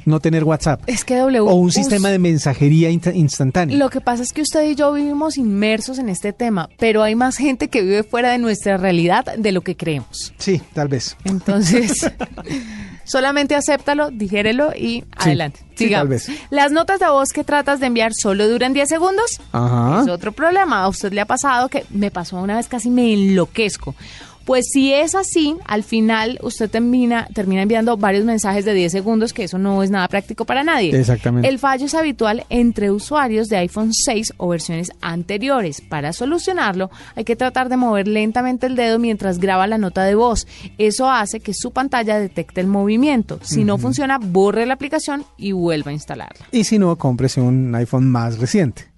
no 0.05 0.19
tener 0.19 0.43
WhatsApp. 0.43 0.81
es 0.87 1.03
que 1.03 1.17
W 1.17 1.39
O 1.41 1.55
un 1.55 1.71
sistema 1.71 2.09
de 2.09 2.19
mensajería 2.19 2.89
insta- 2.91 3.13
instantánea. 3.15 3.77
Lo 3.77 3.89
que 3.89 4.01
pasa 4.01 4.23
es 4.23 4.31
que 4.33 4.41
usted 4.41 4.63
y 4.69 4.75
yo 4.75 4.93
vivimos 4.93 5.37
inmersos 5.37 5.99
en 5.99 6.09
este 6.09 6.31
tema, 6.33 6.69
pero 6.77 7.03
hay 7.03 7.15
más 7.15 7.37
gente 7.37 7.67
que 7.69 7.81
vive 7.81 8.03
fuera 8.03 8.31
de 8.31 8.37
nuestra 8.37 8.77
realidad 8.77 9.25
de 9.37 9.51
lo 9.51 9.61
que 9.61 9.75
creemos. 9.75 10.33
Sí, 10.37 10.61
tal 10.73 10.87
vez. 10.87 11.17
Entonces, 11.25 12.09
solamente 13.03 13.55
acéptalo, 13.55 14.11
digérelo 14.11 14.71
y 14.75 15.03
adelante. 15.17 15.59
sí, 15.75 15.85
Sigamos. 15.85 16.01
tal 16.01 16.07
vez. 16.35 16.41
Las 16.49 16.71
notas 16.71 16.99
de 16.99 17.07
voz 17.09 17.31
que 17.31 17.43
tratas 17.43 17.79
de 17.79 17.87
enviar 17.87 18.13
solo 18.13 18.47
duran 18.47 18.73
10 18.73 18.87
segundos. 18.89 19.39
Ajá. 19.51 20.01
Es 20.03 20.09
otro 20.09 20.31
problema. 20.31 20.83
A 20.83 20.87
usted 20.87 21.11
le 21.13 21.21
ha 21.21 21.25
pasado 21.25 21.69
que 21.69 21.85
me 21.89 22.11
pasó 22.11 22.37
una 22.37 22.55
vez 22.55 22.67
casi 22.67 22.89
me 22.89 23.13
enloquezco. 23.13 23.95
Pues 24.45 24.67
si 24.71 24.93
es 24.93 25.15
así, 25.15 25.57
al 25.65 25.83
final 25.83 26.39
usted 26.43 26.69
termina, 26.69 27.27
termina 27.33 27.63
enviando 27.63 27.97
varios 27.97 28.25
mensajes 28.25 28.63
de 28.63 28.75
10 28.75 28.91
segundos, 28.91 29.33
que 29.33 29.43
eso 29.43 29.57
no 29.57 29.81
es 29.81 29.89
nada 29.89 30.07
práctico 30.07 30.45
para 30.45 30.63
nadie. 30.63 30.97
Exactamente. 30.97 31.49
El 31.49 31.57
fallo 31.57 31.87
es 31.87 31.95
habitual 31.95 32.45
entre 32.49 32.91
usuarios 32.91 33.47
de 33.47 33.57
iPhone 33.57 33.91
6 33.91 34.33
o 34.37 34.47
versiones 34.47 34.91
anteriores. 35.01 35.81
Para 35.81 36.13
solucionarlo, 36.13 36.91
hay 37.15 37.23
que 37.23 37.35
tratar 37.35 37.69
de 37.69 37.77
mover 37.77 38.07
lentamente 38.07 38.67
el 38.67 38.75
dedo 38.75 38.99
mientras 38.99 39.39
graba 39.39 39.65
la 39.65 39.79
nota 39.79 40.03
de 40.03 40.13
voz. 40.13 40.45
Eso 40.77 41.09
hace 41.09 41.39
que 41.39 41.53
su 41.55 41.71
pantalla 41.71 42.19
detecte 42.19 42.61
el 42.61 42.67
movimiento. 42.67 43.39
Si 43.41 43.63
no 43.63 43.79
funciona, 43.79 44.19
borre 44.19 44.67
la 44.67 44.75
aplicación 44.75 45.25
y 45.37 45.53
vuelva 45.53 45.89
a 45.89 45.93
instalarla. 45.95 46.45
Y 46.51 46.65
si 46.65 46.77
no, 46.77 46.95
cómprese 46.97 47.41
un 47.41 47.73
iPhone 47.73 48.11
más 48.11 48.37
reciente. 48.37 48.94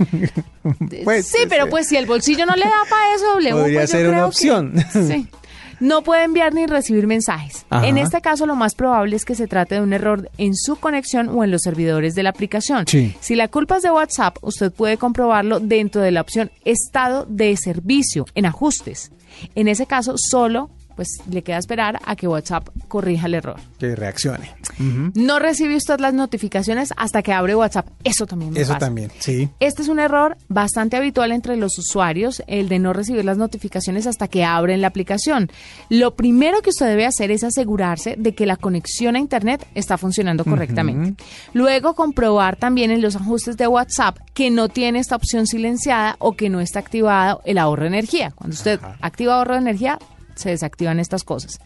Pues, 1.04 1.26
sí, 1.26 1.38
pero 1.48 1.64
este, 1.64 1.70
pues 1.70 1.86
si 1.88 1.96
el 1.96 2.06
bolsillo 2.06 2.46
no 2.46 2.54
le 2.54 2.64
da 2.64 2.70
para 2.88 3.14
eso, 3.14 3.40
le 3.40 3.52
Podría 3.52 3.80
pues, 3.80 3.90
ser 3.90 4.08
una 4.08 4.18
que- 4.18 4.22
opción. 4.24 4.74
sí. 4.92 5.26
No 5.80 6.02
puede 6.02 6.24
enviar 6.24 6.52
ni 6.52 6.66
recibir 6.66 7.06
mensajes. 7.06 7.64
Ajá. 7.70 7.86
En 7.86 7.96
este 7.96 8.20
caso, 8.20 8.44
lo 8.44 8.54
más 8.54 8.74
probable 8.74 9.16
es 9.16 9.24
que 9.24 9.34
se 9.34 9.46
trate 9.46 9.76
de 9.76 9.80
un 9.80 9.94
error 9.94 10.30
en 10.36 10.54
su 10.54 10.76
conexión 10.76 11.30
o 11.30 11.42
en 11.42 11.50
los 11.50 11.62
servidores 11.62 12.14
de 12.14 12.22
la 12.22 12.28
aplicación. 12.30 12.86
Sí. 12.86 13.16
Si 13.20 13.34
la 13.34 13.48
culpa 13.48 13.78
es 13.78 13.82
de 13.82 13.90
WhatsApp, 13.90 14.36
usted 14.42 14.70
puede 14.70 14.98
comprobarlo 14.98 15.58
dentro 15.58 16.02
de 16.02 16.10
la 16.10 16.20
opción 16.20 16.50
Estado 16.66 17.24
de 17.30 17.56
Servicio 17.56 18.26
en 18.34 18.44
Ajustes. 18.44 19.10
En 19.54 19.68
ese 19.68 19.86
caso, 19.86 20.16
solo 20.18 20.68
pues 21.00 21.22
le 21.30 21.40
queda 21.40 21.56
esperar 21.56 21.98
a 22.04 22.14
que 22.14 22.28
WhatsApp 22.28 22.68
corrija 22.88 23.24
el 23.26 23.32
error. 23.32 23.58
Que 23.78 23.96
reaccione. 23.96 24.50
No 25.14 25.38
recibe 25.38 25.74
usted 25.74 25.98
las 25.98 26.12
notificaciones 26.12 26.92
hasta 26.94 27.22
que 27.22 27.32
abre 27.32 27.56
WhatsApp. 27.56 27.86
Eso 28.04 28.26
también 28.26 28.52
me 28.52 28.60
Eso 28.60 28.74
pasa. 28.74 28.84
también, 28.84 29.10
sí. 29.18 29.48
Este 29.60 29.80
es 29.80 29.88
un 29.88 29.98
error 29.98 30.36
bastante 30.48 30.98
habitual 30.98 31.32
entre 31.32 31.56
los 31.56 31.78
usuarios, 31.78 32.42
el 32.48 32.68
de 32.68 32.78
no 32.78 32.92
recibir 32.92 33.24
las 33.24 33.38
notificaciones 33.38 34.06
hasta 34.06 34.28
que 34.28 34.44
abren 34.44 34.82
la 34.82 34.88
aplicación. 34.88 35.50
Lo 35.88 36.16
primero 36.16 36.60
que 36.60 36.68
usted 36.68 36.84
debe 36.88 37.06
hacer 37.06 37.30
es 37.30 37.44
asegurarse 37.44 38.16
de 38.18 38.34
que 38.34 38.44
la 38.44 38.56
conexión 38.56 39.16
a 39.16 39.20
Internet 39.20 39.66
está 39.74 39.96
funcionando 39.96 40.44
correctamente. 40.44 41.14
Luego 41.54 41.94
comprobar 41.94 42.56
también 42.56 42.90
en 42.90 43.00
los 43.00 43.16
ajustes 43.16 43.56
de 43.56 43.66
WhatsApp 43.66 44.18
que 44.34 44.50
no 44.50 44.68
tiene 44.68 44.98
esta 44.98 45.16
opción 45.16 45.46
silenciada 45.46 46.16
o 46.18 46.32
que 46.34 46.50
no 46.50 46.60
está 46.60 46.78
activado 46.78 47.40
el 47.46 47.56
ahorro 47.56 47.84
de 47.84 47.88
energía. 47.88 48.32
Cuando 48.32 48.52
usted 48.52 48.78
activa 49.00 49.36
ahorro 49.36 49.54
de 49.54 49.60
energía, 49.60 49.98
se 50.40 50.50
desactivan 50.50 50.98
estas 51.00 51.22
cosas. 51.24 51.58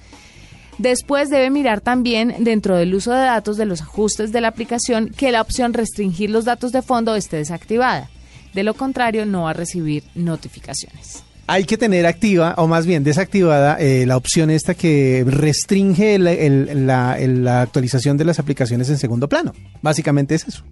Después 0.79 1.31
debe 1.31 1.51
mirar 1.51 1.81
también 1.81 2.35
dentro 2.41 2.77
del 2.77 2.95
uso 2.95 3.13
de 3.13 3.21
datos 3.21 3.57
de 3.57 3.65
los 3.65 3.81
ajustes 3.81 4.33
de 4.33 4.41
la 4.41 4.49
aplicación 4.49 5.09
que 5.17 5.31
la 5.31 5.41
opción 5.41 5.73
restringir 5.73 6.31
los 6.31 6.45
datos 6.45 6.73
de 6.73 6.83
fondo 6.83 7.15
esté 7.15 7.37
desactivada. 7.37 8.11
De 8.55 8.65
lo 8.65 8.75
contrario, 8.75 9.25
no 9.25 9.43
va 9.43 9.51
a 9.51 9.53
recibir 9.53 10.03
notificaciones. 10.15 11.23
Hay 11.47 11.65
que 11.65 11.77
tener 11.77 12.07
activa, 12.07 12.55
o 12.57 12.67
más 12.67 12.87
bien 12.87 13.05
desactivada, 13.05 13.77
eh, 13.79 14.07
la 14.07 14.17
opción 14.17 14.51
esta 14.51 14.75
que 14.75 15.25
restringe 15.27 16.15
el- 16.15 16.27
el- 16.27 16.87
la, 16.87 17.19
el- 17.19 17.45
la 17.45 17.61
actualización 17.63 18.17
de 18.17 18.25
las 18.25 18.39
aplicaciones 18.39 18.89
en 18.91 18.97
segundo 18.99 19.29
plano. 19.29 19.53
Básicamente 19.83 20.35
es 20.35 20.49
eso. 20.49 20.65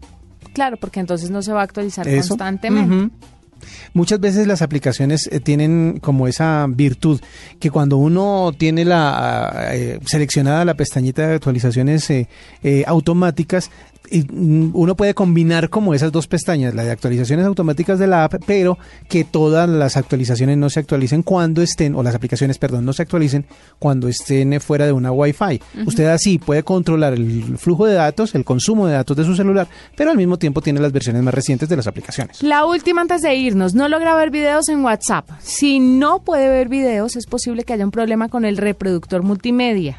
Claro, 0.55 0.79
porque 0.79 1.01
entonces 1.01 1.31
no 1.31 1.43
se 1.43 1.53
va 1.53 1.61
a 1.61 1.65
actualizar 1.65 2.09
Eso. 2.09 2.31
constantemente. 2.31 3.15
Muchas 3.95 4.21
veces 4.21 4.47
las 4.47 4.63
aplicaciones 4.63 5.29
eh, 5.31 5.41
tienen 5.41 5.99
como 6.01 6.29
esa 6.29 6.67
virtud 6.69 7.21
que 7.61 7.71
cuando 7.71 7.97
uno 7.97 8.53
tiene 8.57 8.85
la 8.85 9.71
eh, 9.73 9.99
seleccionada 10.07 10.65
la 10.65 10.75
pestañita 10.75 11.27
de 11.27 11.35
actualizaciones 11.35 12.09
eh, 12.11 12.27
automáticas 12.87 13.71
y, 14.11 14.23
mm, 14.23 14.71
uno 14.75 14.95
puede 14.97 15.15
combinar 15.15 15.71
como 15.71 15.95
esas 15.95 16.13
dos 16.13 16.27
pestañas, 16.27 16.75
la 16.75 16.85
de 16.85 16.91
actualizaciones 16.91 17.47
automáticas 17.47 17.99
de 17.99 18.07
la 18.07 18.25
app, 18.25 18.35
pero 18.47 18.79
que 19.09 19.25
todas 19.25 19.69
las 19.69 19.97
actualizaciones 19.97 20.59
no 20.59 20.71
se 20.71 20.81
actualicen 20.81 21.23
cuando 21.23 21.63
estén, 21.63 21.95
o 21.95 22.03
las 22.03 22.15
aplicaciones, 22.15 22.59
perdón, 22.59 22.85
no 22.85 22.93
se 22.93 23.03
actualicen 23.03 23.47
cuando 23.79 24.09
estén 24.09 24.61
fuera 24.61 24.87
de 24.87 24.93
una 24.93 25.13
Wi-Fi. 25.13 25.61
Usted 25.87 26.07
así 26.07 26.39
puede 26.39 26.63
controlar 26.63 27.15
el 27.15 27.57
flujo 27.59 27.87
de 27.87 27.95
datos, 27.95 28.35
el 28.35 28.45
consumo 28.45 28.87
de 28.87 28.95
datos 28.95 29.17
de 29.17 29.25
su 29.25 29.35
celular, 29.35 29.69
pero 29.97 30.11
al 30.11 30.17
mismo 30.17 30.39
tiempo 30.39 30.61
tiene 30.61 30.81
las 30.81 30.93
versiones 30.93 31.23
más 31.23 31.35
recientes 31.35 31.69
de 31.69 31.77
las 31.77 31.87
aplicaciones. 31.87 32.43
La 32.43 32.67
última 32.67 33.03
antes 33.03 33.23
de 33.23 33.35
irnos, 33.35 33.75
no 33.75 33.89
logra 33.89 34.15
ver 34.15 34.31
videos 34.31 34.69
en 34.69 34.85
WhatsApp. 34.85 35.29
Si 35.41 35.81
no 35.81 36.21
puede 36.21 36.49
ver 36.49 36.69
videos, 36.69 37.17
es 37.17 37.27
posible 37.27 37.65
que 37.65 37.73
haya 37.73 37.85
un 37.85 37.91
problema 37.91 38.29
con 38.29 38.45
el 38.45 38.57
reproductor 38.57 39.23
multimedia. 39.23 39.99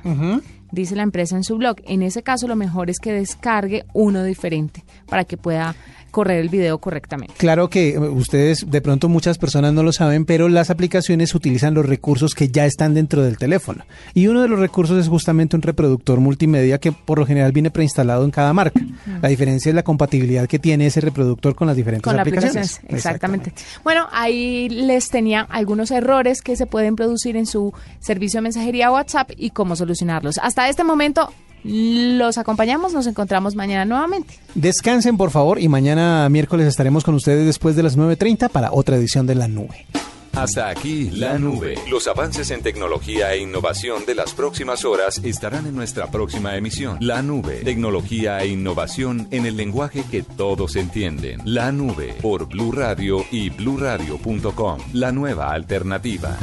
Dice 0.74 0.96
la 0.96 1.04
empresa 1.04 1.36
en 1.36 1.44
su 1.44 1.56
blog. 1.58 1.76
En 1.86 2.02
ese 2.02 2.24
caso, 2.24 2.48
lo 2.48 2.56
mejor 2.56 2.90
es 2.90 2.98
que 2.98 3.14
descargue 3.14 3.86
uno 3.94 4.24
diferente 4.24 4.84
para 5.06 5.24
que 5.24 5.38
pueda 5.38 5.76
correr 6.13 6.39
el 6.39 6.47
video 6.47 6.78
correctamente. 6.78 7.34
Claro 7.38 7.69
que 7.69 7.89
eh, 7.95 7.97
ustedes, 7.99 8.69
de 8.69 8.82
pronto 8.82 9.10
muchas 9.10 9.38
personas 9.38 9.73
no 9.73 9.84
lo 9.84 9.91
saben, 9.91 10.23
pero 10.26 10.47
las 10.47 10.69
aplicaciones 10.69 11.34
utilizan 11.36 11.73
los 11.73 11.86
recursos 11.86 12.36
que 12.36 12.47
ya 12.47 12.65
están 12.65 12.93
dentro 12.93 13.23
del 13.23 13.38
teléfono. 13.38 13.84
Y 14.13 14.28
uno 14.28 14.43
de 14.43 14.47
los 14.47 14.60
recursos 14.60 14.97
es 14.99 15.10
justamente 15.10 15.56
un 15.56 15.63
reproductor 15.63 16.19
multimedia 16.19 16.78
que 16.78 16.91
por 16.91 17.17
lo 17.19 17.26
general 17.26 17.52
viene 17.52 17.71
preinstalado 17.71 18.23
en 18.23 18.32
cada 18.32 18.54
marca. 18.54 18.80
La 19.21 19.28
diferencia 19.28 19.69
es 19.69 19.76
la 19.76 19.84
compatibilidad 19.84 20.47
que 20.47 20.60
tiene 20.60 20.86
ese 20.86 21.02
reproductor 21.02 21.56
con 21.56 21.67
las 21.67 21.76
diferentes 21.76 22.04
Con 22.04 22.15
las 22.15 22.21
aplicaciones. 22.21 22.78
aplicaciones, 22.78 22.95
exactamente. 22.95 23.54
Bueno, 23.84 24.08
ahí 24.12 24.69
les 24.69 25.10
tenía 25.10 25.41
algunos 25.49 25.89
errores 25.89 26.41
que 26.43 26.56
se 26.56 26.67
pueden 26.67 26.95
producir 26.95 27.36
en 27.36 27.47
su 27.47 27.73
servicio 27.99 28.38
de 28.38 28.43
mensajería 28.43 28.91
WhatsApp 28.91 29.32
y 29.36 29.49
cómo 29.49 29.76
solucionarlos. 29.76 30.38
Hasta 30.38 30.69
este 30.69 30.84
momento 30.84 31.34
los 31.63 32.38
acompañamos, 32.38 32.93
nos 32.93 33.08
encontramos 33.08 33.56
mañana 33.56 33.86
nuevamente. 33.86 34.39
Descansen, 34.56 35.17
por 35.17 35.32
favor, 35.32 35.60
y 35.60 35.67
mañana 35.69 36.28
miércoles 36.30 36.67
estaremos 36.67 37.04
con 37.04 37.15
ustedes 37.15 37.45
después 37.45 37.76
de 37.76 37.84
las 37.84 37.97
9.30 37.97 38.49
para 38.49 38.71
otra 38.71 38.95
edición 38.95 39.26
de 39.28 39.36
La 39.36 39.47
Nube. 39.47 39.86
Hasta 40.36 40.69
aquí 40.69 41.12
la 41.12 41.38
nube. 41.38 41.76
Los 41.88 42.08
avances 42.08 42.49
en 42.49 42.63
tecnología 42.63 43.34
e 43.34 43.38
innovación 43.38 44.06
de 44.06 44.15
las 44.15 44.34
próximas 44.34 44.84
horas 44.84 45.21
estarán 45.23 45.67
en 45.67 45.76
nuestra 45.76 46.10
próxima 46.10 46.58
emisión. 46.58 46.97
La 47.02 47.21
nube. 47.21 47.62
Tecnología 47.63 48.39
e 48.39 48.47
innovación 48.47 49.28
en 49.30 49.45
el 49.45 49.58
lenguaje 49.58 50.04
que 50.10 50.23
todos 50.23 50.76
entienden. 50.76 51.39
La 51.45 51.71
nube 51.71 52.15
por 52.19 52.47
Blue 52.47 52.71
Radio 52.71 53.23
y 53.30 53.52
bluradio.com. 53.52 54.80
La 54.93 55.12
nueva 55.12 55.52
alternativa. 55.54 56.39